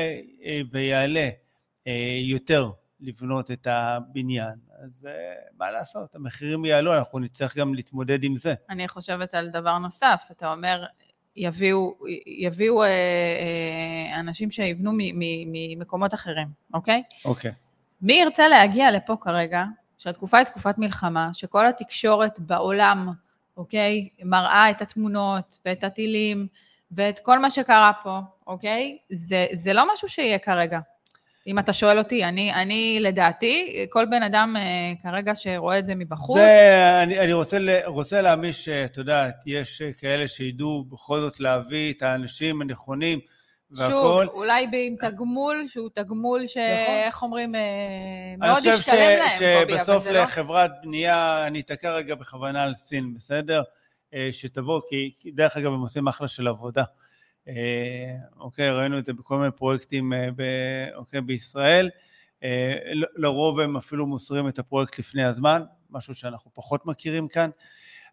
אה, 0.44 0.60
ויעלה 0.72 1.28
אה, 1.86 2.18
יותר 2.22 2.70
לבנות 3.00 3.50
את 3.50 3.66
הבניין, 3.70 4.54
אז 4.84 5.08
uh, 5.08 5.52
מה 5.58 5.70
לעשות, 5.70 6.14
המחירים 6.14 6.64
יעלו, 6.64 6.94
אנחנו 6.94 7.18
נצטרך 7.18 7.56
גם 7.56 7.74
להתמודד 7.74 8.24
עם 8.24 8.36
זה. 8.36 8.54
אני 8.70 8.88
חושבת 8.88 9.34
על 9.34 9.50
דבר 9.50 9.78
נוסף, 9.78 10.22
אתה 10.30 10.52
אומר, 10.52 10.84
יביאו, 11.36 11.94
יביאו 12.26 12.82
אה, 12.82 12.88
אה, 12.88 14.20
אנשים 14.20 14.50
שיבנו 14.50 14.92
ממקומות 15.46 16.14
אחרים, 16.14 16.48
אוקיי? 16.74 17.02
אוקיי. 17.24 17.52
מי 18.02 18.12
ירצה 18.12 18.48
להגיע 18.48 18.90
לפה 18.90 19.16
כרגע, 19.20 19.64
שהתקופה 19.98 20.38
היא 20.38 20.44
תקופת 20.44 20.78
מלחמה, 20.78 21.30
שכל 21.32 21.66
התקשורת 21.66 22.38
בעולם, 22.38 23.08
אוקיי, 23.56 24.08
מראה 24.24 24.70
את 24.70 24.82
התמונות 24.82 25.58
ואת 25.66 25.84
הטילים 25.84 26.46
ואת 26.90 27.18
כל 27.18 27.38
מה 27.38 27.50
שקרה 27.50 27.92
פה, 28.02 28.18
אוקיי? 28.46 28.98
זה, 29.10 29.46
זה 29.52 29.72
לא 29.72 29.92
משהו 29.92 30.08
שיהיה 30.08 30.38
כרגע. 30.38 30.80
אם 31.46 31.58
אתה 31.58 31.72
שואל 31.72 31.98
אותי, 31.98 32.24
אני, 32.24 32.54
אני 32.54 32.98
לדעתי, 33.00 33.86
כל 33.90 34.06
בן 34.10 34.22
אדם 34.22 34.56
אה, 34.58 34.92
כרגע 35.02 35.32
שרואה 35.34 35.78
את 35.78 35.86
זה 35.86 35.94
מבחוץ... 35.94 36.38
זה, 36.38 37.02
אני, 37.02 37.20
אני 37.20 37.32
רוצה, 37.32 37.58
רוצה 37.86 38.22
להאמין 38.22 38.52
שאת 38.52 38.96
יודעת, 38.96 39.34
יש 39.46 39.82
כאלה 39.98 40.28
שידעו 40.28 40.84
בכל 40.88 41.20
זאת 41.20 41.40
להביא 41.40 41.92
את 41.92 42.02
האנשים 42.02 42.62
הנכונים 42.62 43.20
והכול. 43.76 44.26
שוב, 44.26 44.34
אולי 44.34 44.66
עם 44.72 44.96
תגמול, 45.00 45.64
שהוא 45.66 45.88
תגמול 45.94 46.46
ש... 46.46 46.56
נכון. 46.56 46.94
איך 47.06 47.22
אומרים, 47.22 47.54
אה, 47.54 47.60
מאוד 48.38 48.64
ישתלם 48.64 48.96
להם, 48.96 49.38
קובי, 49.38 49.54
אבל 49.54 49.66
זה 49.66 49.72
לא... 49.72 49.76
אני 49.76 49.76
חושב 49.76 49.84
שבסוף 49.84 50.06
לחברת 50.06 50.70
בנייה, 50.82 51.46
אני 51.46 51.60
אתקע 51.60 51.94
רגע 51.94 52.14
בכוונה 52.14 52.62
על 52.62 52.74
סין, 52.74 53.14
בסדר? 53.14 53.62
אה, 54.14 54.28
שתבוא, 54.32 54.80
כי 54.88 55.12
דרך 55.26 55.56
אגב, 55.56 55.72
הם 55.72 55.80
עושים 55.80 56.08
אחלה 56.08 56.28
של 56.28 56.48
עבודה. 56.48 56.84
אה, 57.48 58.14
אוקיי, 58.40 58.70
ראינו 58.70 58.98
את 58.98 59.04
זה 59.04 59.12
בכל 59.12 59.38
מיני 59.38 59.50
פרויקטים 59.50 60.12
ב, 60.36 60.42
אוקיי, 60.94 61.20
בישראל. 61.20 61.90
לרוב 63.16 63.60
הם 63.60 63.76
אפילו 63.76 64.06
מוסרים 64.06 64.48
את 64.48 64.58
הפרויקט 64.58 64.98
לפני 64.98 65.24
הזמן, 65.24 65.62
משהו 65.90 66.14
שאנחנו 66.14 66.50
פחות 66.54 66.86
מכירים 66.86 67.28
כאן. 67.28 67.50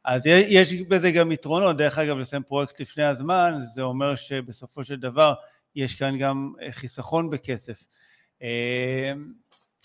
אז 0.06 0.21
יש 0.26 0.74
בזה 0.74 1.12
גם 1.12 1.32
יתרונות, 1.32 1.78
דרך 1.78 1.97
אגב, 1.97 2.17
לסיים 2.17 2.43
פרויקט 2.43 2.80
לפני 2.80 3.04
הזמן, 3.04 3.54
זה 3.74 3.82
אומר 3.82 4.15
שבסופו 4.15 4.84
של 4.84 4.95
דבר 4.95 5.34
יש 5.76 5.96
כאן 5.96 6.18
גם 6.18 6.54
חיסכון 6.72 7.30
בכסף. 7.30 7.84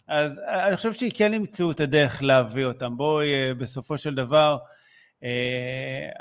אז 0.09 0.41
אני 0.67 0.77
חושב 0.77 0.93
שהיא 0.93 1.13
כן 1.15 1.35
ימצאו 1.35 1.71
את 1.71 1.81
הדרך 1.81 2.23
להביא 2.23 2.65
אותם. 2.65 2.97
בואי, 2.97 3.55
בסופו 3.55 3.99
של 3.99 4.15
דבר, 4.15 4.59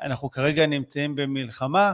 אנחנו 0.01 0.29
כרגע 0.29 0.65
נמצאים 0.65 1.15
במלחמה, 1.15 1.93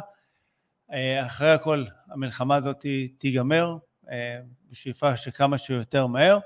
אה, 0.93 1.25
אחרי 1.25 1.51
הכל 1.51 1.83
המלחמה 2.09 2.55
הזאת 2.55 2.85
תיגמר, 3.17 3.77
אה, 4.11 4.39
בשאיפה 4.71 5.17
שכמה 5.17 5.57
שיותר 5.57 6.07
מהר, 6.07 6.39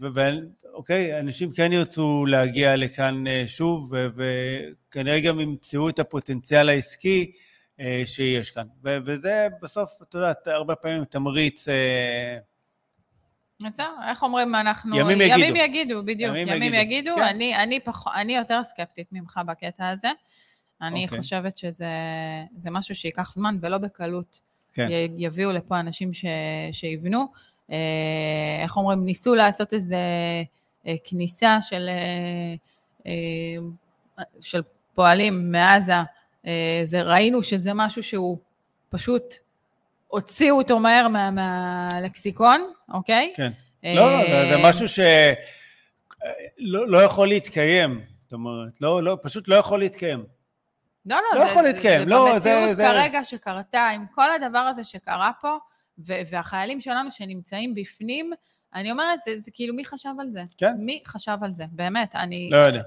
ואוקיי, 0.00 1.20
אנשים 1.20 1.52
כן 1.52 1.72
ירצו 1.72 2.26
להגיע 2.26 2.76
לכאן 2.76 3.26
אה, 3.26 3.44
שוב, 3.46 3.92
וכנראה 4.16 5.20
גם 5.20 5.40
ימצאו 5.40 5.88
את 5.88 5.98
הפוטנציאל 5.98 6.68
העסקי 6.68 7.32
שיש 8.06 8.50
כאן. 8.50 8.66
וזה 8.82 9.48
בסוף, 9.62 9.90
את 10.02 10.14
יודעת, 10.14 10.46
הרבה 10.46 10.74
פעמים 10.74 11.04
תמריץ... 11.04 11.68
אז 13.66 13.74
זהו, 13.74 13.86
איך 14.08 14.22
אומרים 14.22 14.54
אנחנו... 14.54 14.96
ימים 14.96 15.20
יגידו. 15.20 15.40
ימים 15.40 15.56
יגידו, 15.56 16.02
בדיוק. 16.04 16.30
ימים, 16.30 16.48
ימים 16.48 16.74
יגידו. 16.74 16.80
יגידו. 16.80 17.14
כן. 17.16 17.22
אני, 17.22 17.56
אני, 17.56 17.80
פח, 17.80 18.04
אני 18.14 18.36
יותר 18.36 18.64
סקפטית 18.64 19.06
ממך 19.12 19.40
בקטע 19.46 19.88
הזה. 19.88 20.08
אני 20.82 21.00
okay. 21.00 21.04
אוקיי. 21.04 21.18
חושבת 21.18 21.56
שזה 21.56 22.70
משהו 22.70 22.94
שייקח 22.94 23.32
זמן 23.32 23.56
ולא 23.60 23.78
בקלות. 23.78 24.40
כן. 24.72 24.88
יביאו 25.16 25.50
לפה 25.50 25.80
אנשים 25.80 26.14
ש, 26.14 26.24
שיבנו. 26.72 27.26
אה, 27.70 28.60
איך 28.62 28.76
אומרים, 28.76 29.04
ניסו 29.04 29.34
לעשות 29.34 29.72
איזה 29.72 29.96
אה, 30.86 30.94
כניסה 31.04 31.62
של, 31.62 31.88
אה, 33.06 33.12
של 34.40 34.62
פועלים 34.94 35.52
מעזה, 35.52 35.92
זה, 36.84 37.02
ראינו 37.02 37.42
שזה 37.42 37.74
משהו 37.74 38.02
שהוא 38.02 38.38
פשוט, 38.88 39.34
הוציאו 40.08 40.58
אותו 40.58 40.78
מהר 40.78 41.08
מה, 41.08 41.30
מהלקסיקון, 41.30 42.72
אוקיי? 42.92 43.32
כן. 43.36 43.52
לא, 43.84 44.12
לא, 44.12 44.48
זה 44.48 44.56
משהו 44.64 44.88
שלא 44.88 46.88
לא 46.88 47.02
יכול 47.02 47.28
להתקיים. 47.28 48.00
זאת 48.22 48.32
אומרת, 48.32 48.80
לא, 48.80 49.02
לא, 49.02 49.18
פשוט 49.22 49.48
לא 49.48 49.54
יכול 49.54 49.78
להתקיים. 49.78 50.24
לא, 51.06 51.16
לא, 51.16 51.38
לא 51.38 51.44
זה, 51.44 51.50
יכול 51.50 51.62
להתקיים, 51.62 52.08
לא, 52.08 52.38
זה 52.38 52.54
במציאות 52.54 52.76
זה... 52.76 52.82
כרגע 52.82 53.24
שקרתה, 53.24 53.86
עם 53.86 54.06
כל 54.14 54.32
הדבר 54.32 54.58
הזה 54.58 54.84
שקרה 54.84 55.30
פה, 55.40 55.56
ו- 55.98 56.20
והחיילים 56.30 56.80
שלנו 56.80 57.10
שנמצאים 57.10 57.74
בפנים, 57.74 58.32
אני 58.74 58.90
אומרת, 58.90 59.20
זה, 59.26 59.38
זה 59.38 59.50
כאילו, 59.54 59.74
מי 59.74 59.84
חשב 59.84 60.10
על 60.20 60.30
זה? 60.30 60.42
כן. 60.58 60.74
מי 60.78 61.02
חשב 61.06 61.36
על 61.42 61.52
זה? 61.52 61.64
באמת, 61.72 62.16
אני... 62.16 62.48
לא 62.52 62.56
יודע. 62.56 62.82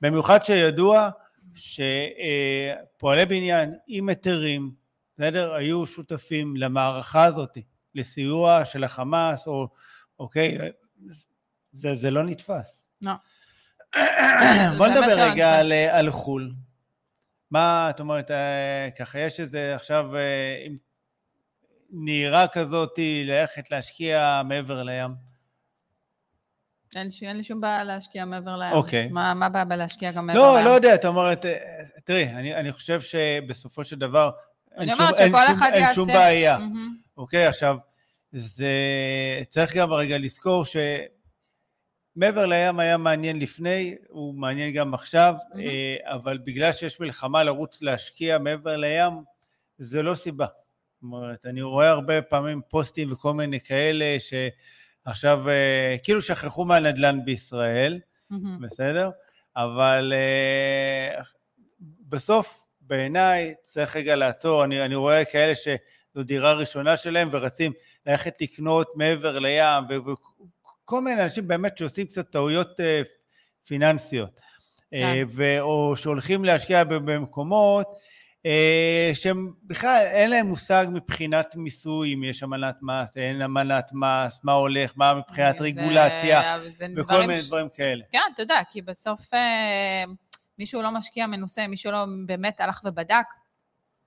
במיוחד 0.00 0.44
שידוע 0.44 1.10
שפועלי 1.54 3.26
בניין 3.26 3.74
עם 3.86 4.08
היתרים, 4.08 4.74
בסדר, 5.14 5.54
היו 5.54 5.86
שותפים 5.86 6.56
למערכה 6.56 7.24
הזאת, 7.24 7.58
לסיוע 7.94 8.64
של 8.64 8.84
החמאס, 8.84 9.46
או, 9.46 9.68
אוקיי, 10.18 10.58
זה, 11.72 11.94
זה 11.94 12.10
לא 12.10 12.22
נתפס. 12.22 12.86
לא. 13.02 13.12
בוא 14.78 14.86
נדבר 14.86 15.30
רגע 15.30 15.58
על, 15.58 15.72
על 15.72 16.10
חו"ל. 16.10 16.52
מה, 17.50 17.90
את 17.90 18.00
אומרת, 18.00 18.30
אה, 18.30 18.88
ככה 18.98 19.18
יש 19.18 19.40
איזה 19.40 19.74
עכשיו 19.74 20.16
אה, 20.16 20.62
עם 20.66 20.76
נהירה 21.90 22.48
כזאת 22.48 22.98
ללכת 23.24 23.70
להשקיע 23.70 24.42
מעבר 24.44 24.82
לים? 24.82 25.31
אין, 26.96 27.08
אין 27.22 27.36
לי 27.36 27.44
שום 27.44 27.60
בעיה 27.60 27.84
להשקיע 27.84 28.24
מעבר 28.24 28.56
לים. 28.56 28.72
אוקיי. 28.72 29.08
מה, 29.08 29.34
מה 29.34 29.46
הבעיה 29.46 29.64
בלהשקיע 29.64 30.12
גם 30.12 30.26
מעבר 30.26 30.38
לא, 30.38 30.56
לים? 30.56 30.64
לא 30.64 30.70
יודע, 30.70 30.94
את 30.94 31.04
אומרת, 31.04 31.46
אה, 31.46 31.58
תראי, 32.04 32.24
אני, 32.24 32.54
אני 32.54 32.72
חושב 32.72 33.00
שבסופו 33.00 33.84
של 33.84 33.96
דבר, 33.98 34.30
אין 34.76 34.96
שום, 34.96 35.06
אין, 35.18 35.32
שום, 35.32 35.62
אין 35.72 35.94
שום 35.94 36.08
בעיה. 36.08 36.56
Mm-hmm. 36.56 37.16
אוקיי, 37.16 37.46
עכשיו, 37.46 37.76
זה, 38.32 38.72
צריך 39.48 39.76
גם 39.76 39.92
רגע 39.92 40.18
לזכור 40.18 40.64
ש... 40.64 40.76
מעבר 42.16 42.46
לים 42.46 42.80
היה 42.80 42.96
מעניין 42.96 43.38
לפני, 43.38 43.94
הוא 44.08 44.34
מעניין 44.34 44.72
גם 44.72 44.94
עכשיו, 44.94 45.34
mm-hmm. 45.38 45.56
אבל 46.04 46.38
בגלל 46.38 46.72
שיש 46.72 47.00
מלחמה 47.00 47.42
לרוץ 47.42 47.82
להשקיע 47.82 48.38
מעבר 48.38 48.76
לים, 48.76 49.12
זה 49.78 50.02
לא 50.02 50.14
סיבה. 50.14 50.46
זאת 50.46 51.02
אומרת, 51.02 51.46
אני 51.46 51.62
רואה 51.62 51.88
הרבה 51.88 52.22
פעמים 52.22 52.60
פוסטים 52.68 53.12
וכל 53.12 53.34
מיני 53.34 53.60
כאלה 53.60 54.16
שעכשיו 54.18 54.48
אה, 55.48 55.96
כאילו 56.02 56.22
שכחו 56.22 56.64
מהנדל"ן 56.64 57.24
בישראל, 57.24 58.00
mm-hmm. 58.32 58.36
בסדר? 58.60 59.10
אבל 59.56 60.12
אה, 60.16 61.22
בסוף, 62.08 62.64
בעיניי, 62.80 63.54
צריך 63.62 63.96
רגע 63.96 64.16
לעצור. 64.16 64.64
אני, 64.64 64.84
אני 64.84 64.94
רואה 64.94 65.24
כאלה 65.24 65.54
שזו 65.54 66.22
דירה 66.22 66.52
ראשונה 66.52 66.96
שלהם 66.96 67.28
ורצים 67.32 67.72
ללכת 68.06 68.40
לקנות 68.40 68.88
מעבר 68.94 69.38
לים, 69.38 69.84
כל 70.84 71.00
מיני 71.00 71.22
אנשים 71.22 71.48
באמת 71.48 71.78
שעושים 71.78 72.06
קצת 72.06 72.30
טעויות 72.30 72.80
אה, 72.80 73.02
פיננסיות, 73.66 74.40
כן. 74.90 75.24
ו- 75.28 75.60
או 75.60 75.96
שהולכים 75.96 76.44
להשקיע 76.44 76.84
במקומות 76.84 77.86
שהם 79.14 79.52
בכלל 79.64 80.04
אין 80.06 80.30
להם 80.30 80.46
מושג 80.46 80.86
מבחינת 80.90 81.56
מיסוי, 81.56 82.14
אם 82.14 82.24
יש 82.24 82.42
אמנת 82.42 82.76
מס, 82.82 83.16
אין 83.16 83.42
אמנת 83.42 83.90
מס, 83.92 84.40
מה 84.42 84.52
הולך, 84.52 84.92
מה 84.96 85.14
מבחינת 85.14 85.58
זה, 85.58 85.64
רגולציה, 85.64 86.58
וכל 86.96 87.20
מיני 87.20 87.42
ש... 87.42 87.46
דברים 87.46 87.68
כאלה. 87.68 88.04
כן, 88.12 88.18
אתה 88.34 88.42
יודע, 88.42 88.60
כי 88.70 88.82
בסוף... 88.82 89.20
מישהו 90.58 90.82
לא 90.82 90.90
משקיע 90.90 91.26
מנוסה, 91.26 91.66
מישהו 91.66 91.92
לא 91.92 92.04
באמת 92.26 92.60
הלך 92.60 92.80
ובדק, 92.84 93.26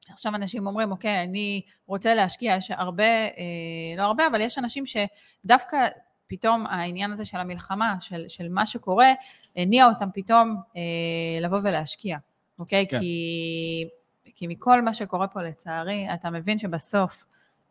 עכשיו 0.09 0.35
אנשים 0.35 0.67
אומרים, 0.67 0.91
אוקיי, 0.91 1.23
אני 1.23 1.61
רוצה 1.85 2.13
להשקיע, 2.13 2.55
יש 2.57 2.71
הרבה, 2.71 3.03
אה, 3.03 3.97
לא 3.97 4.03
הרבה, 4.03 4.27
אבל 4.27 4.41
יש 4.41 4.57
אנשים 4.57 4.83
שדווקא 4.85 5.87
פתאום 6.27 6.65
העניין 6.67 7.11
הזה 7.11 7.25
של 7.25 7.37
המלחמה, 7.37 7.95
של, 7.99 8.27
של 8.27 8.49
מה 8.49 8.65
שקורה, 8.65 9.13
הניע 9.55 9.87
אותם 9.87 10.09
פתאום 10.13 10.55
אה, 10.77 11.41
לבוא 11.41 11.57
ולהשקיע, 11.63 12.17
אוקיי? 12.59 12.87
כן. 12.87 12.99
כי, 12.99 13.87
כי 14.35 14.47
מכל 14.47 14.81
מה 14.81 14.93
שקורה 14.93 15.27
פה 15.27 15.43
לצערי, 15.43 16.13
אתה 16.13 16.29
מבין 16.29 16.57
שבסוף 16.57 17.25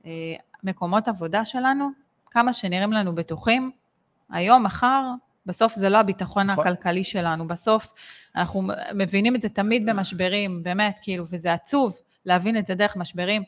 אה, 0.06 0.10
מקומות 0.62 1.08
עבודה 1.08 1.44
שלנו, 1.44 1.88
כמה 2.30 2.52
שנראים 2.52 2.92
לנו 2.92 3.14
בטוחים, 3.14 3.70
היום, 4.30 4.62
מחר, 4.62 5.02
בסוף 5.46 5.74
זה 5.74 5.88
לא 5.88 5.98
הביטחון 5.98 6.46
נכון. 6.46 6.66
הכלכלי 6.66 7.04
שלנו, 7.04 7.48
בסוף 7.48 7.92
אנחנו 8.36 8.62
מבינים 8.94 9.36
את 9.36 9.40
זה 9.40 9.48
תמיד 9.48 9.86
במשברים, 9.86 10.62
באמת, 10.62 10.98
כאילו, 11.02 11.24
וזה 11.30 11.52
עצוב 11.52 11.96
להבין 12.24 12.56
את 12.56 12.66
זה 12.66 12.74
דרך 12.74 12.96
משברים, 12.96 13.42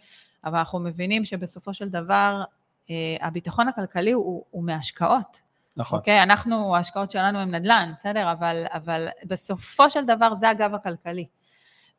אבל 0.44 0.58
אנחנו 0.58 0.78
מבינים 0.78 1.24
שבסופו 1.24 1.74
של 1.74 1.88
דבר 1.88 2.42
אה, 2.90 2.94
הביטחון 3.20 3.68
הכלכלי 3.68 4.12
הוא, 4.12 4.44
הוא 4.50 4.64
מהשקעות. 4.64 5.40
נכון. 5.76 5.98
אוקיי? 5.98 6.22
אנחנו, 6.22 6.76
ההשקעות 6.76 7.10
שלנו 7.10 7.38
הן 7.38 7.54
נדל"ן, 7.54 7.92
בסדר? 7.96 8.32
אבל, 8.32 8.64
אבל 8.68 9.08
בסופו 9.24 9.90
של 9.90 10.04
דבר 10.04 10.34
זה 10.34 10.48
הגב 10.48 10.74
הכלכלי. 10.74 11.26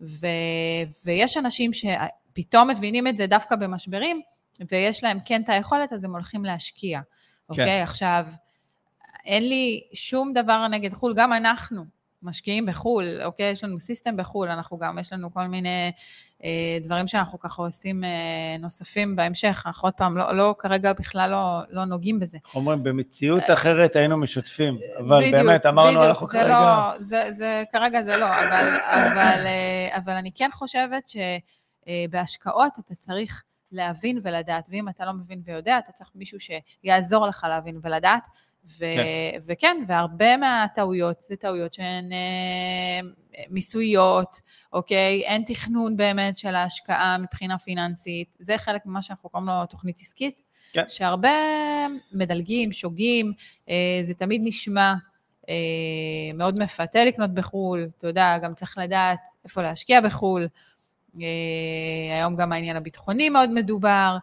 ו, 0.01 0.27
ויש 1.05 1.37
אנשים 1.37 1.71
שפתאום 1.73 2.69
מבינים 2.69 3.07
את 3.07 3.17
זה 3.17 3.27
דווקא 3.27 3.55
במשברים, 3.55 4.21
ויש 4.71 5.03
להם 5.03 5.19
כן 5.25 5.41
את 5.41 5.49
היכולת, 5.49 5.93
אז 5.93 6.03
הם 6.03 6.11
הולכים 6.11 6.45
להשקיע. 6.45 6.99
כן. 6.99 7.05
אוקיי? 7.49 7.81
עכשיו, 7.81 8.27
אין 9.25 9.49
לי 9.49 9.81
שום 9.93 10.33
דבר 10.33 10.67
נגד 10.67 10.93
חו"ל, 10.93 11.13
גם 11.15 11.33
אנחנו 11.33 11.96
משקיעים 12.27 12.65
בחו"ל, 12.65 13.21
אוקיי? 13.23 13.51
יש 13.51 13.63
לנו 13.63 13.79
סיסטם 13.79 14.17
בחו"ל, 14.17 14.49
אנחנו 14.49 14.77
גם, 14.77 14.99
יש 14.99 15.13
לנו 15.13 15.33
כל 15.33 15.47
מיני 15.47 15.91
אה, 16.43 16.77
דברים 16.81 17.07
שאנחנו 17.07 17.39
ככה 17.39 17.61
עושים 17.61 18.03
אה, 18.03 18.09
נוספים 18.59 19.15
בהמשך, 19.15 19.63
אנחנו 19.65 19.87
עוד 19.87 19.93
פעם, 19.93 20.17
לא, 20.17 20.37
לא 20.37 20.55
כרגע 20.59 20.93
בכלל 20.93 21.31
לא, 21.31 21.61
לא 21.69 21.85
נוגעים 21.85 22.19
בזה. 22.19 22.37
אומרים, 22.55 22.83
במציאות 22.83 23.43
אחרת 23.53 23.95
היינו 23.95 24.17
משתפים, 24.17 24.77
אבל 24.99 25.17
בדיוק, 25.21 25.35
באמת 25.35 25.65
אמרנו, 25.65 25.89
בדיוק, 25.89 26.05
אנחנו 26.05 26.27
זה 26.27 26.33
כרגע... 26.33 26.47
לא, 26.47 26.99
זה, 26.99 27.23
זה, 27.31 27.63
כרגע 27.71 28.03
זה 28.03 28.17
לא, 28.17 28.25
אבל, 28.25 28.77
אבל, 28.83 29.45
אה, 29.45 29.97
אבל 29.97 30.13
אני 30.13 30.31
כן 30.35 30.49
חושבת 30.53 31.11
שבהשקעות 31.87 32.73
אתה 32.79 32.95
צריך 32.95 33.43
להבין 33.71 34.19
ולדעת, 34.23 34.65
ואם 34.69 34.89
אתה 34.89 35.05
לא 35.05 35.13
מבין 35.13 35.41
ויודע, 35.45 35.77
אתה 35.77 35.91
צריך 35.91 36.09
מישהו 36.15 36.37
שיעזור 36.39 37.27
לך 37.27 37.45
להבין 37.49 37.79
ולדעת. 37.83 38.23
ו- 38.67 38.79
כן. 38.79 39.39
וכן, 39.45 39.77
והרבה 39.87 40.37
מהטעויות 40.37 41.17
זה 41.29 41.35
טעויות 41.35 41.73
שהן 41.73 42.13
אה, 42.13 42.99
מיסויות, 43.49 44.41
אוקיי? 44.73 45.23
אין 45.25 45.43
תכנון 45.47 45.97
באמת 45.97 46.37
של 46.37 46.55
ההשקעה 46.55 47.17
מבחינה 47.17 47.57
פיננסית, 47.57 48.27
זה 48.39 48.57
חלק 48.57 48.85
ממה 48.85 49.01
שאנחנו 49.01 49.29
קוראים 49.29 49.49
לו 49.49 49.65
תוכנית 49.65 49.99
עסקית, 49.99 50.41
כן. 50.73 50.83
שהרבה 50.87 51.29
מדלגים, 52.11 52.71
שוגים, 52.71 53.33
אה, 53.69 53.99
זה 54.01 54.13
תמיד 54.13 54.41
נשמע 54.43 54.93
אה, 55.49 55.55
מאוד 56.33 56.59
מפתה 56.59 57.05
לקנות 57.05 57.33
בחו"ל, 57.33 57.89
אתה 57.97 58.07
יודע, 58.07 58.37
גם 58.37 58.53
צריך 58.53 58.77
לדעת 58.77 59.19
איפה 59.43 59.61
להשקיע 59.61 60.01
בחו"ל. 60.01 60.47
אה, 61.21 62.17
היום 62.17 62.35
גם 62.35 62.51
העניין 62.51 62.77
הביטחוני 62.77 63.29
מאוד 63.29 63.49
מדובר, 63.49 64.17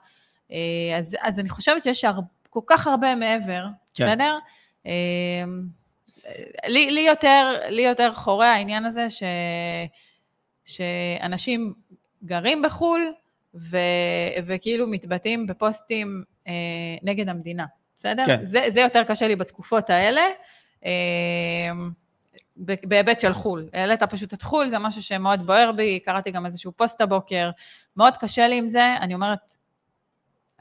אה, 0.53 0.99
אז, 0.99 1.17
אז 1.21 1.41
אני 1.41 1.49
חושבת 1.49 1.83
שיש 1.83 2.05
הרבה, 2.05 2.27
כל 2.55 2.61
כך 2.67 2.87
הרבה 2.87 3.15
מעבר, 3.15 3.67
כן. 3.95 4.07
בסדר? 4.07 4.39
אה, 4.87 5.45
לי, 6.67 6.91
לי, 6.91 7.01
יותר, 7.01 7.59
לי 7.69 7.83
יותר 7.83 8.13
חורה 8.13 8.53
העניין 8.53 8.85
הזה 8.85 9.11
ש, 9.11 9.23
שאנשים 10.65 11.75
גרים 12.25 12.63
בחו"ל 12.63 13.13
ו, 13.55 13.79
וכאילו 14.47 14.87
מתבטאים 14.87 15.47
בפוסטים 15.47 16.25
אה, 16.49 16.53
נגד 17.03 17.29
המדינה, 17.29 17.67
בסדר? 17.97 18.27
כן. 18.27 18.45
זה, 18.45 18.65
זה 18.69 18.81
יותר 18.81 19.05
קשה 19.05 19.29
לי 19.29 19.37
בתקופות 19.37 19.91
האלה. 19.91 20.23
אה, 20.85 20.91
בהיבט 22.57 23.21
של 23.21 23.33
חו"ל. 23.33 23.69
העלית 23.73 24.03
פשוט 24.03 24.35
את 24.35 24.43
חו"ל, 24.43 24.69
זה 24.69 24.79
משהו 24.79 25.03
שמאוד 25.03 25.47
בוער 25.47 25.73
בי, 25.73 26.01
קראתי 26.01 26.31
גם 26.31 26.47
איזשהו 26.47 26.73
פוסט 26.73 27.01
הבוקר, 27.01 27.51
מאוד 27.97 28.17
קשה 28.17 28.49
לי 28.49 28.59
עם 28.59 28.67
זה, 28.67 28.97
אני 29.01 29.15
אומרת, 29.15 29.57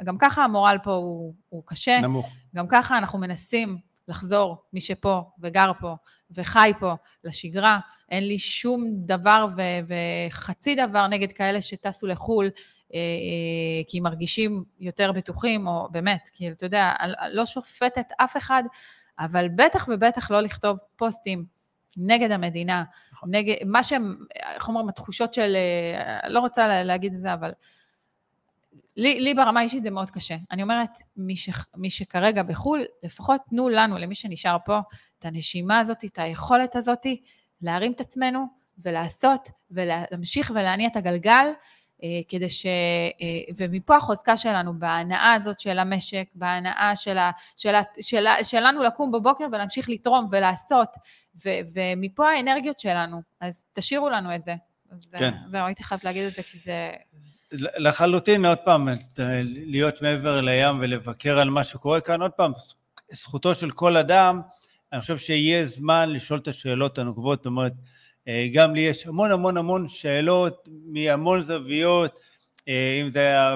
גם 0.03 0.17
ככה 0.17 0.43
המורל 0.43 0.77
פה 0.84 0.91
הוא, 0.91 1.34
הוא 1.49 1.63
קשה. 1.65 1.99
נמוך. 2.01 2.29
גם 2.56 2.67
ככה 2.67 2.97
אנחנו 2.97 3.19
מנסים 3.19 3.77
לחזור, 4.08 4.63
מי 4.73 4.82
שפה 4.82 5.21
וגר 5.39 5.71
פה 5.79 5.95
וחי 6.32 6.71
פה, 6.79 6.93
לשגרה. 7.23 7.79
אין 8.10 8.27
לי 8.27 8.39
שום 8.39 8.84
דבר 8.95 9.47
ו- 9.58 9.93
וחצי 10.29 10.75
דבר 10.75 11.08
נגד 11.08 11.32
כאלה 11.32 11.62
שטסו 11.62 12.08
לחו"ל, 12.08 12.45
אה, 12.45 12.99
אה, 12.99 13.84
כי 13.88 13.99
מרגישים 13.99 14.63
יותר 14.79 15.12
בטוחים, 15.12 15.67
או 15.67 15.88
באמת, 15.91 16.29
כאילו, 16.34 16.56
אתה 16.56 16.65
יודע, 16.65 16.93
לא 17.32 17.45
שופטת 17.45 18.06
אף 18.17 18.38
אחד, 18.38 18.63
אבל 19.19 19.47
בטח 19.56 19.88
ובטח 19.91 20.32
לא 20.32 20.41
לכתוב 20.41 20.79
פוסטים 20.95 21.45
נגד 21.97 22.32
המדינה, 22.32 22.84
נכון. 23.12 23.36
נגד, 23.36 23.56
מה 23.65 23.84
שהם, 23.84 24.15
איך 24.56 24.67
אומרים, 24.67 24.89
התחושות 24.89 25.34
של, 25.34 25.56
אה, 25.56 26.29
לא 26.29 26.39
רוצה 26.39 26.84
להגיד 26.84 27.13
את 27.13 27.21
זה, 27.21 27.34
אבל 27.34 27.51
לי, 28.97 29.19
לי 29.19 29.34
ברמה 29.34 29.60
האישית 29.60 29.84
זה 29.84 29.91
מאוד 29.91 30.12
קשה. 30.12 30.36
אני 30.51 30.63
אומרת, 30.63 30.97
מי, 31.17 31.36
ש, 31.36 31.49
מי 31.77 31.89
שכרגע 31.89 32.43
בחו"ל, 32.43 32.84
לפחות 33.03 33.41
תנו 33.49 33.69
לנו, 33.69 33.97
למי 33.97 34.15
שנשאר 34.15 34.58
פה, 34.65 34.79
את 35.19 35.25
הנשימה 35.25 35.79
הזאת, 35.79 36.06
את 36.06 36.19
היכולת 36.19 36.75
הזאת, 36.75 37.06
להרים 37.62 37.91
את 37.91 38.01
עצמנו 38.01 38.45
ולעשות 38.77 39.49
ולהמשיך 39.71 40.51
ולהניע 40.56 40.88
את 40.88 40.95
הגלגל, 40.95 41.45
אה, 42.03 42.21
כדי 42.27 42.49
ש... 42.49 42.65
אה, 42.65 43.53
ומפה 43.58 43.95
החוזקה 43.95 44.38
שלנו, 44.38 44.79
בהנאה 44.79 45.34
הזאת 45.34 45.60
של 45.60 45.79
המשק, 45.79 46.29
בהנאה 46.36 46.95
של 46.95 47.17
ה, 47.17 47.32
של 47.58 47.75
ה, 47.75 47.82
של 48.01 48.27
ה, 48.27 48.43
שלנו 48.43 48.84
לקום 48.84 49.12
בבוקר 49.12 49.45
ולהמשיך 49.51 49.89
לתרום 49.89 50.27
ולעשות, 50.32 50.89
ו, 51.45 51.49
ומפה 51.73 52.29
האנרגיות 52.29 52.79
שלנו. 52.79 53.21
אז 53.39 53.65
תשאירו 53.73 54.10
לנו 54.10 54.36
את 54.36 54.43
זה. 54.43 54.56
אז 54.91 55.10
כן. 55.19 55.32
זהו, 55.51 55.65
הייתי 55.65 55.84
חייבת 55.84 56.03
להגיד 56.03 56.25
את 56.25 56.32
זה, 56.34 56.43
כי 56.43 56.60
זה... 56.60 56.91
לחלוטין, 57.53 58.45
עוד 58.45 58.57
פעם, 58.57 58.87
להיות 59.45 60.01
מעבר 60.01 60.41
לים 60.41 60.79
ולבקר 60.79 61.39
על 61.39 61.49
מה 61.49 61.63
שקורה 61.63 62.01
כאן, 62.01 62.21
עוד 62.21 62.31
פעם, 62.31 62.51
זכותו 63.11 63.55
של 63.55 63.71
כל 63.71 63.97
אדם, 63.97 64.41
אני 64.93 65.01
חושב 65.01 65.17
שיהיה 65.17 65.65
זמן 65.65 66.09
לשאול 66.09 66.39
את 66.39 66.47
השאלות 66.47 66.97
הנוקבות, 66.97 67.39
זאת 67.39 67.45
אומרת, 67.45 67.73
גם 68.53 68.75
לי 68.75 68.81
יש 68.81 69.07
המון 69.07 69.31
המון 69.31 69.57
המון 69.57 69.87
שאלות 69.87 70.69
מהמון 70.85 71.41
זוויות, 71.41 72.19
אם 72.67 73.11
זה 73.11 73.19
היה 73.19 73.55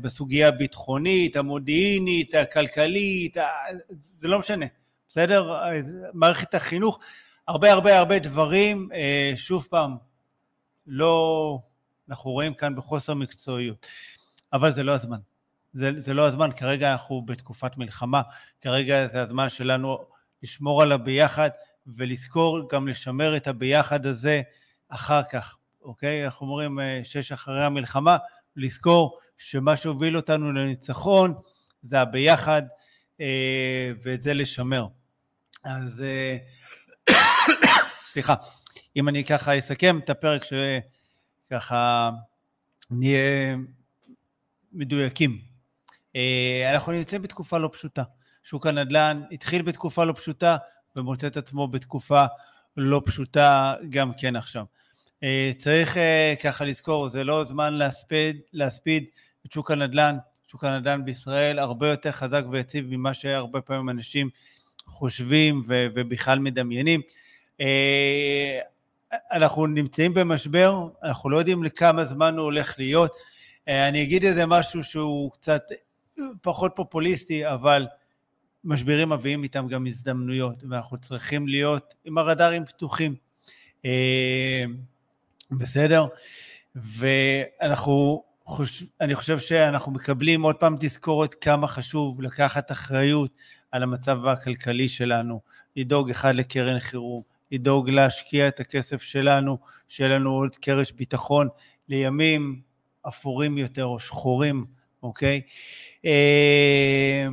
בסוגיה 0.00 0.48
הביטחונית, 0.48 1.36
המודיעינית, 1.36 2.34
הכלכלית, 2.34 3.36
זה 4.00 4.28
לא 4.28 4.38
משנה, 4.38 4.66
בסדר? 5.08 5.58
מערכת 6.12 6.54
החינוך, 6.54 6.98
הרבה 7.48 7.72
הרבה 7.72 7.98
הרבה 7.98 8.18
דברים, 8.18 8.88
שוב 9.36 9.66
פעם, 9.70 9.96
לא... 10.86 11.58
אנחנו 12.12 12.30
רואים 12.30 12.54
כאן 12.54 12.76
בחוסר 12.76 13.14
מקצועיות. 13.14 13.86
אבל 14.52 14.72
זה 14.72 14.82
לא 14.82 14.92
הזמן. 14.92 15.18
זה, 15.74 15.90
זה 15.96 16.14
לא 16.14 16.26
הזמן, 16.26 16.50
כרגע 16.56 16.92
אנחנו 16.92 17.22
בתקופת 17.22 17.76
מלחמה, 17.76 18.22
כרגע 18.60 19.06
זה 19.06 19.22
הזמן 19.22 19.48
שלנו 19.48 19.98
לשמור 20.42 20.82
על 20.82 20.92
הביחד 20.92 21.50
ולזכור 21.86 22.70
גם 22.70 22.88
לשמר 22.88 23.36
את 23.36 23.46
הביחד 23.46 24.06
הזה 24.06 24.42
אחר 24.88 25.22
כך, 25.22 25.56
אוקיי? 25.82 26.24
אנחנו 26.24 26.46
אומרים 26.46 26.80
אה, 26.80 27.00
שש 27.04 27.32
אחרי 27.32 27.64
המלחמה, 27.64 28.16
לזכור 28.56 29.18
שמה 29.38 29.76
שהוביל 29.76 30.16
אותנו 30.16 30.52
לניצחון 30.52 31.34
זה 31.82 32.00
הביחד 32.00 32.62
אה, 33.20 33.90
ואת 34.02 34.22
זה 34.22 34.34
לשמר. 34.34 34.86
אז 35.64 36.02
אה, 36.02 36.36
סליחה, 38.10 38.34
אם 38.96 39.08
אני 39.08 39.24
ככה 39.24 39.58
אסכם 39.58 39.98
את 39.98 40.10
הפרק 40.10 40.44
ש... 40.44 40.52
ככה 41.52 42.10
נהיה 42.90 43.56
מדויקים. 44.72 45.38
אה, 46.16 46.70
אנחנו 46.72 46.92
נמצאים 46.92 47.22
בתקופה 47.22 47.58
לא 47.58 47.68
פשוטה. 47.72 48.02
שוק 48.42 48.66
הנדל"ן 48.66 49.22
התחיל 49.32 49.62
בתקופה 49.62 50.04
לא 50.04 50.12
פשוטה 50.12 50.56
ומוצא 50.96 51.26
את 51.26 51.36
עצמו 51.36 51.68
בתקופה 51.68 52.24
לא 52.76 53.02
פשוטה 53.04 53.74
גם 53.90 54.12
כן 54.18 54.36
עכשיו. 54.36 54.64
אה, 55.22 55.52
צריך 55.58 55.96
אה, 55.96 56.34
ככה 56.42 56.64
לזכור, 56.64 57.08
זה 57.08 57.24
לא 57.24 57.44
זמן 57.44 57.74
להספיד, 57.74 58.36
להספיד 58.52 59.04
את 59.46 59.52
שוק 59.52 59.70
הנדל"ן. 59.70 60.16
שוק 60.46 60.64
הנדל"ן 60.64 61.04
בישראל 61.04 61.58
הרבה 61.58 61.90
יותר 61.90 62.12
חזק 62.12 62.44
ויציב 62.50 62.86
ממה 62.88 63.14
שהרבה 63.14 63.60
פעמים 63.60 63.90
אנשים 63.90 64.28
חושבים 64.86 65.62
ובכלל 65.66 66.38
מדמיינים. 66.38 67.00
אנחנו 69.32 69.66
נמצאים 69.66 70.14
במשבר, 70.14 70.88
אנחנו 71.02 71.30
לא 71.30 71.36
יודעים 71.36 71.64
לכמה 71.64 72.04
זמן 72.04 72.34
הוא 72.36 72.44
הולך 72.44 72.74
להיות. 72.78 73.12
אה, 73.68 73.88
אני 73.88 74.02
אגיד 74.02 74.24
איזה 74.24 74.46
משהו 74.46 74.84
שהוא 74.84 75.30
קצת 75.32 75.62
פחות 76.42 76.72
פופוליסטי, 76.76 77.48
אבל 77.48 77.86
משברים 78.64 79.08
מביאים 79.08 79.42
איתם 79.42 79.68
גם 79.68 79.86
הזדמנויות, 79.86 80.64
ואנחנו 80.70 80.98
צריכים 80.98 81.48
להיות 81.48 81.94
עם 82.04 82.18
הרדארים 82.18 82.64
פתוחים. 82.64 83.14
אה, 83.84 84.64
בסדר? 85.50 86.06
ואנחנו, 86.74 88.24
חוש... 88.44 88.84
אני 89.00 89.14
חושב 89.14 89.38
שאנחנו 89.38 89.92
מקבלים 89.92 90.42
עוד 90.42 90.56
פעם 90.56 90.76
תזכורת 90.80 91.34
כמה 91.34 91.68
חשוב 91.68 92.22
לקחת 92.22 92.72
אחריות 92.72 93.30
על 93.70 93.82
המצב 93.82 94.26
הכלכלי 94.26 94.88
שלנו, 94.88 95.40
לדאוג 95.76 96.10
אחד 96.10 96.34
לקרן 96.34 96.78
חירום, 96.78 97.31
לדאוג 97.52 97.90
להשקיע 97.90 98.48
את 98.48 98.60
הכסף 98.60 99.02
שלנו, 99.02 99.58
שיהיה 99.88 100.10
לנו 100.10 100.30
עוד 100.30 100.56
קרש 100.56 100.92
ביטחון 100.92 101.48
לימים 101.88 102.60
אפורים 103.08 103.58
יותר 103.58 103.84
או 103.84 104.00
שחורים, 104.00 104.64
אוקיי? 105.02 105.40
אה, 106.04 107.26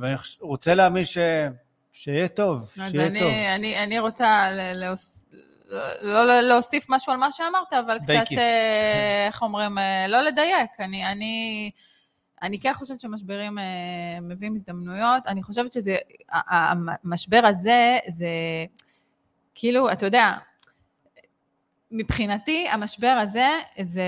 ואני 0.00 0.14
רוצה 0.40 0.74
להאמין 0.74 1.04
ש... 1.04 1.18
שיהיה 1.92 2.28
טוב, 2.28 2.72
שיהיה 2.74 3.06
אני, 3.06 3.20
טוב. 3.20 3.28
אני, 3.28 3.82
אני 3.82 3.98
רוצה 3.98 4.48
להוסיף... 4.74 5.20
לא, 6.00 6.26
לא 6.26 6.40
להוסיף 6.40 6.86
משהו 6.88 7.12
על 7.12 7.18
מה 7.18 7.32
שאמרת, 7.32 7.72
אבל 7.72 7.98
דייקי. 7.98 8.34
קצת, 8.34 8.38
אה, 8.38 9.26
איך 9.26 9.42
אומרים, 9.42 9.78
אה, 9.78 10.06
לא 10.08 10.20
לדייק. 10.20 10.70
אני, 10.80 11.06
אני, 11.06 11.70
אני 12.42 12.60
כן 12.60 12.74
חושבת 12.74 13.00
שמשברים 13.00 13.58
אה, 13.58 13.64
מביאים 14.22 14.54
הזדמנויות. 14.54 15.26
אני 15.26 15.42
חושבת 15.42 15.72
שזה, 15.72 15.96
המשבר 16.30 17.42
הזה, 17.46 17.98
זה 18.08 18.28
כאילו, 19.54 19.92
אתה 19.92 20.06
יודע, 20.06 20.32
מבחינתי, 21.92 22.66
המשבר 22.70 23.16
הזה, 23.22 23.48
זה, 23.82 24.02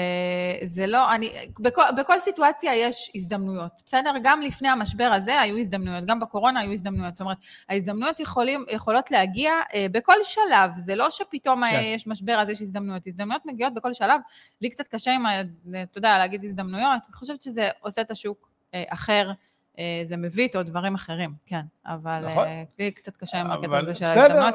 זה 0.64 0.87
לא, 0.87 1.14
אני, 1.14 1.31
בכל, 1.61 1.83
בכל 1.97 2.21
סיטואציה 2.21 2.75
יש 2.75 3.11
הזדמנויות, 3.14 3.83
בסדר? 3.87 4.11
גם 4.23 4.40
לפני 4.40 4.68
המשבר 4.68 5.11
הזה 5.14 5.40
היו 5.40 5.59
הזדמנויות, 5.59 6.05
גם 6.07 6.21
בקורונה 6.21 6.61
היו 6.61 6.73
הזדמנויות. 6.73 7.14
זאת 7.14 7.21
אומרת, 7.21 7.37
ההזדמנויות 7.68 8.21
יכולים, 8.21 8.64
יכולות 8.71 9.11
להגיע 9.11 9.53
אה, 9.75 9.87
בכל 9.92 10.14
שלב, 10.25 10.71
זה 10.77 10.95
לא 10.95 11.11
שפתאום 11.11 11.64
כן. 11.64 11.71
כן. 11.71 11.83
יש 11.85 12.07
משבר 12.07 12.35
אז 12.40 12.49
יש 12.49 12.61
הזדמנויות, 12.61 13.03
הזדמנויות 13.07 13.42
מגיעות 13.47 13.75
בכל 13.75 13.92
שלב. 13.92 14.21
לי 14.61 14.71
קצת 14.71 14.88
קשה 14.88 15.12
עם, 15.12 15.27
ה- 15.27 15.40
אתה 15.83 15.99
יודע, 15.99 16.18
להגיד 16.18 16.45
הזדמנויות, 16.45 17.01
אני 17.09 17.14
חושבת 17.14 17.42
שזה 17.42 17.68
עושה 17.81 18.01
את 18.01 18.11
השוק 18.11 18.51
אה, 18.75 18.85
אחר. 18.88 19.33
אה, 19.79 20.01
זה 20.05 20.16
מביא 20.16 20.45
איתו 20.45 20.62
דברים 20.62 20.95
אחרים, 20.95 21.35
כן, 21.47 21.61
אבל 21.87 22.25
נכון. 22.27 22.45
אה, 22.45 22.62
לי 22.79 22.90
קצת 22.90 23.16
קשה 23.16 23.40
עם 23.40 23.51
הקטע 23.51 23.79
הזה 23.79 23.95
של 23.95 24.11
בסדר, 24.11 24.51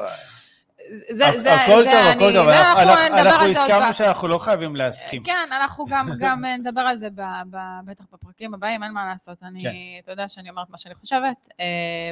זה, 0.90 1.40
זה, 1.42 1.54
הכל 1.54 1.82
זה, 1.82 1.90
טוב, 1.90 2.00
אני, 2.00 2.10
הכל 2.10 2.32
טוב, 2.34 2.48
אנחנו- 2.48 2.80
אנחנו 2.80 3.18
אנחנו 3.18 3.46
הסכמנו. 3.46 3.92
שאנחנו 3.92 4.28
לא 4.28 4.38
חייבים 4.38 4.76
להסכים. 4.76 5.22
כן, 5.22 5.48
אנחנו 5.56 5.86
גם, 5.86 6.08
גם 6.22 6.44
נדבר 6.44 6.80
על 6.80 6.98
זה 6.98 7.10
ב, 7.10 7.20
ב, 7.50 7.56
בטח 7.84 8.04
בפרקים 8.12 8.54
הבאים, 8.54 8.82
אין 8.82 8.92
מה 8.92 9.06
לעשות. 9.06 9.42
אני, 9.42 9.62
כן. 9.62 9.72
אתה 10.04 10.12
יודע 10.12 10.28
שאני 10.28 10.50
אומרת 10.50 10.70
מה 10.70 10.78
שאני 10.78 10.94
חושבת. 10.94 11.48
אה, 11.60 11.64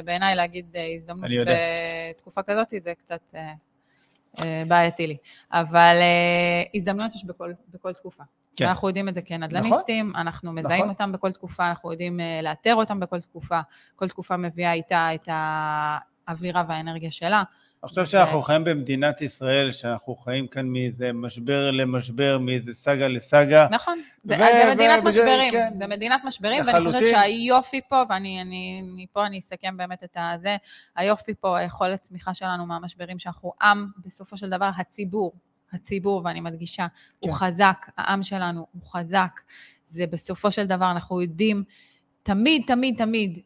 בעיניי 0.05 0.35
להגיד 0.35 0.65
אה, 0.75 0.87
הזדמנות. 0.95 1.29
בתקופה 2.15 2.43
כזאת, 2.43 2.73
זה 2.79 2.93
קצת 2.95 3.35
אה, 3.35 4.63
בעייתי 4.67 5.07
לי. 5.07 5.17
אבל 5.51 5.95
הזדמנויות 6.75 7.15
יש 7.15 7.25
בכל, 7.25 7.51
בכל 7.69 7.93
תקופה. 7.93 8.23
כן. 8.55 8.65
אנחנו 8.65 8.87
יודעים 8.87 9.09
את 9.09 9.13
זה 9.13 9.21
כנדל"ניסטים, 9.21 10.13
אנחנו 10.15 10.53
מזהים 10.53 10.77
נכון. 10.79 10.89
אותם 10.89 11.11
בכל 11.11 11.31
תקופה, 11.31 11.67
אנחנו 11.69 11.91
יודעים 11.91 12.19
לאתר 12.43 12.75
אותם 12.75 12.99
בכל 12.99 13.21
תקופה. 13.21 13.59
כל 13.95 14.07
תקופה 14.07 14.37
מביאה 14.37 14.73
איתה 14.73 15.09
את 15.15 15.29
האווירה 16.27 16.63
והאנרגיה 16.67 17.11
שלה. 17.11 17.43
אני 17.87 18.05
חושב 18.05 18.17
שאנחנו 18.17 18.41
חיים 18.41 18.63
במדינת 18.63 19.21
ישראל, 19.21 19.71
שאנחנו 19.71 20.15
חיים 20.15 20.47
כאן 20.47 20.67
מאיזה 20.67 21.13
משבר 21.13 21.71
למשבר, 21.71 22.37
מאיזה 22.39 22.73
סאגה 22.73 23.07
לסאגה. 23.07 23.67
נכון, 23.71 23.99
זה, 24.23 24.35
ו- 24.35 24.37
זה 24.37 24.75
מדינת 24.75 25.03
ו- 25.03 25.07
משברים, 25.07 25.51
כן. 25.51 25.73
זה 25.77 25.87
מדינת 25.87 26.21
משברים, 26.25 26.61
ואני 26.65 26.85
חושבת 26.85 27.01
לחלוטין. 27.01 27.09
שהיופי 27.09 27.81
פה, 27.89 28.03
ואני 28.09 28.41
אני, 28.41 28.81
אני 28.93 29.05
פה 29.13 29.25
אני 29.25 29.39
אסכם 29.39 29.77
באמת 29.77 30.03
את 30.03 30.17
הזה, 30.19 30.57
היופי 30.95 31.33
פה, 31.33 31.57
היכולת 31.57 32.01
צמיחה 32.01 32.33
שלנו 32.33 32.65
מהמשברים, 32.65 33.19
שאנחנו 33.19 33.53
עם, 33.61 33.87
בסופו 34.05 34.37
של 34.37 34.49
דבר, 34.49 34.69
הציבור, 34.77 35.33
הציבור, 35.73 36.21
ואני 36.25 36.41
מדגישה, 36.41 36.87
כן. 37.21 37.29
הוא 37.29 37.35
חזק, 37.35 37.85
העם 37.97 38.23
שלנו 38.23 38.67
הוא 38.71 38.91
חזק, 38.91 39.41
זה 39.83 40.07
בסופו 40.07 40.51
של 40.51 40.65
דבר, 40.65 40.91
אנחנו 40.91 41.21
יודעים 41.21 41.63
תמיד, 42.23 42.61
תמיד, 42.67 42.97
תמיד, 42.97 43.39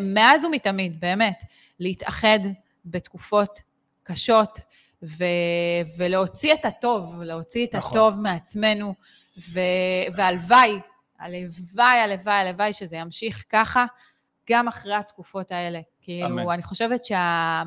מאז 0.00 0.44
ומתמיד, 0.44 1.00
באמת, 1.00 1.42
להתאחד 1.80 2.38
בתקופות 2.84 3.60
קשות, 4.04 4.60
ו- 5.02 5.24
ולהוציא 5.96 6.54
את 6.54 6.64
הטוב, 6.64 7.22
להוציא 7.22 7.66
את 7.66 7.74
נכון. 7.74 7.98
הטוב 7.98 8.20
מעצמנו, 8.20 8.94
ו- 9.38 9.60
והלוואי, 10.16 10.80
הלוואי, 11.18 11.98
הלוואי, 11.98 12.34
הלוואי 12.34 12.72
שזה 12.72 12.96
ימשיך 12.96 13.44
ככה, 13.48 13.84
גם 14.50 14.68
אחרי 14.68 14.94
התקופות 14.94 15.52
האלה. 15.52 15.80
כאילו, 16.00 16.26
אמן. 16.26 16.50
אני 16.50 16.62
חושבת 16.62 17.04
שה... 17.04 17.62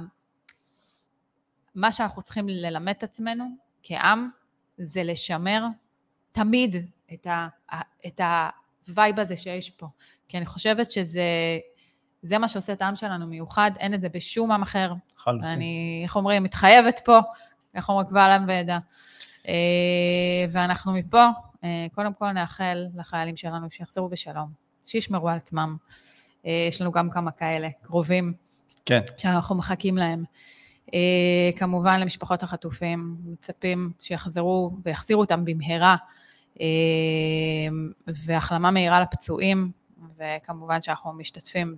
מה 1.75 1.91
שאנחנו 1.91 2.21
צריכים 2.21 2.49
ללמד 2.49 2.93
את 2.97 3.03
עצמנו 3.03 3.45
כעם, 3.83 4.29
זה 4.77 5.03
לשמר 5.03 5.63
תמיד 6.31 6.75
את, 7.13 7.27
ה, 7.27 7.47
את 8.07 8.21
ה 8.87 8.93
vibe 8.93 9.19
הזה 9.19 9.37
שיש 9.37 9.69
פה. 9.69 9.87
כי 10.27 10.37
אני 10.37 10.45
חושבת 10.45 10.91
שזה 10.91 11.21
זה 12.21 12.37
מה 12.37 12.47
שעושה 12.47 12.73
את 12.73 12.81
העם 12.81 12.95
שלנו 12.95 13.27
מיוחד, 13.27 13.71
אין 13.79 13.93
את 13.93 14.01
זה 14.01 14.09
בשום 14.09 14.51
עם 14.51 14.61
אחר. 14.61 14.93
לחלוטין. 15.17 15.49
אני, 15.49 16.01
איך 16.03 16.15
אומרים, 16.15 16.43
מתחייבת 16.43 17.01
פה, 17.05 17.19
איך 17.75 17.89
אומרים, 17.89 18.07
קבל 18.07 18.19
עם 18.31 18.45
ועדה. 18.47 18.79
אה, 19.47 20.45
ואנחנו 20.49 20.93
מפה, 20.93 21.25
אה, 21.63 21.87
קודם 21.95 22.13
כל 22.13 22.31
נאחל 22.31 22.85
לחיילים 22.95 23.37
שלנו 23.37 23.67
שיחזרו 23.71 24.09
בשלום, 24.09 24.49
שישמרו 24.83 25.29
על 25.29 25.37
עצמם. 25.37 25.75
אה, 26.45 26.65
יש 26.69 26.81
לנו 26.81 26.91
גם 26.91 27.09
כמה 27.09 27.31
כאלה, 27.31 27.69
קרובים, 27.81 28.33
כן. 28.85 29.01
שאנחנו 29.17 29.55
מחכים 29.55 29.97
להם. 29.97 30.23
אה, 30.93 31.49
כמובן 31.55 31.99
למשפחות 31.99 32.43
החטופים, 32.43 33.17
מצפים 33.25 33.91
שיחזרו 33.99 34.71
ויחזירו 34.85 35.21
אותם 35.21 35.45
במהרה, 35.45 35.95
אה, 36.61 36.65
והחלמה 38.07 38.71
מהירה 38.71 39.01
לפצועים, 39.01 39.71
וכמובן 40.17 40.81
שאנחנו 40.81 41.13
משתתפים 41.13 41.75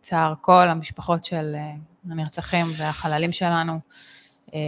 בצער 0.00 0.34
כל 0.40 0.68
המשפחות 0.68 1.24
של 1.24 1.54
אה, 1.54 1.74
הנרצחים 2.10 2.66
והחללים 2.78 3.32
שלנו, 3.32 3.80
אה, 4.54 4.58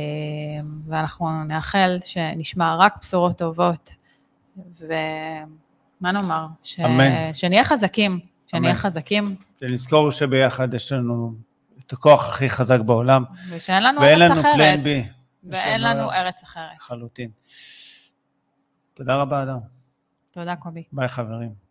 ואנחנו 0.86 1.44
נאחל 1.44 1.98
שנשמע 2.04 2.76
רק 2.76 2.94
בשורות 3.00 3.38
טובות, 3.38 3.94
ומה 4.56 6.12
נאמר? 6.12 6.46
ש... 6.62 6.80
אמן. 6.80 7.32
שנהיה 7.32 7.64
חזקים, 7.64 8.20
שנהיה 8.46 8.72
אמן. 8.72 8.80
חזקים, 8.80 9.36
שנזכור 9.60 10.10
שביחד 10.10 10.74
יש 10.74 10.92
לנו 10.92 11.32
את 11.86 11.92
הכוח 11.92 12.28
הכי 12.28 12.50
חזק 12.50 12.80
בעולם, 12.80 13.24
ושאין 13.50 13.82
לנו 13.82 14.00
ואין 14.00 14.22
ארץ 14.22 14.30
לנו 14.30 14.40
אחרת. 14.40 14.54
פלן 14.54 14.82
בי. 14.82 15.04
ואין 15.44 15.80
לנו 15.80 16.00
לנו 16.00 16.12
ארץ 16.12 16.42
אחרת. 16.42 16.76
לחלוטין. 16.76 17.30
תודה 18.94 19.16
רבה, 19.16 19.42
אדם. 19.42 19.58
תודה, 20.30 20.56
קובי. 20.56 20.82
ביי, 20.92 21.08
חברים. 21.08 21.63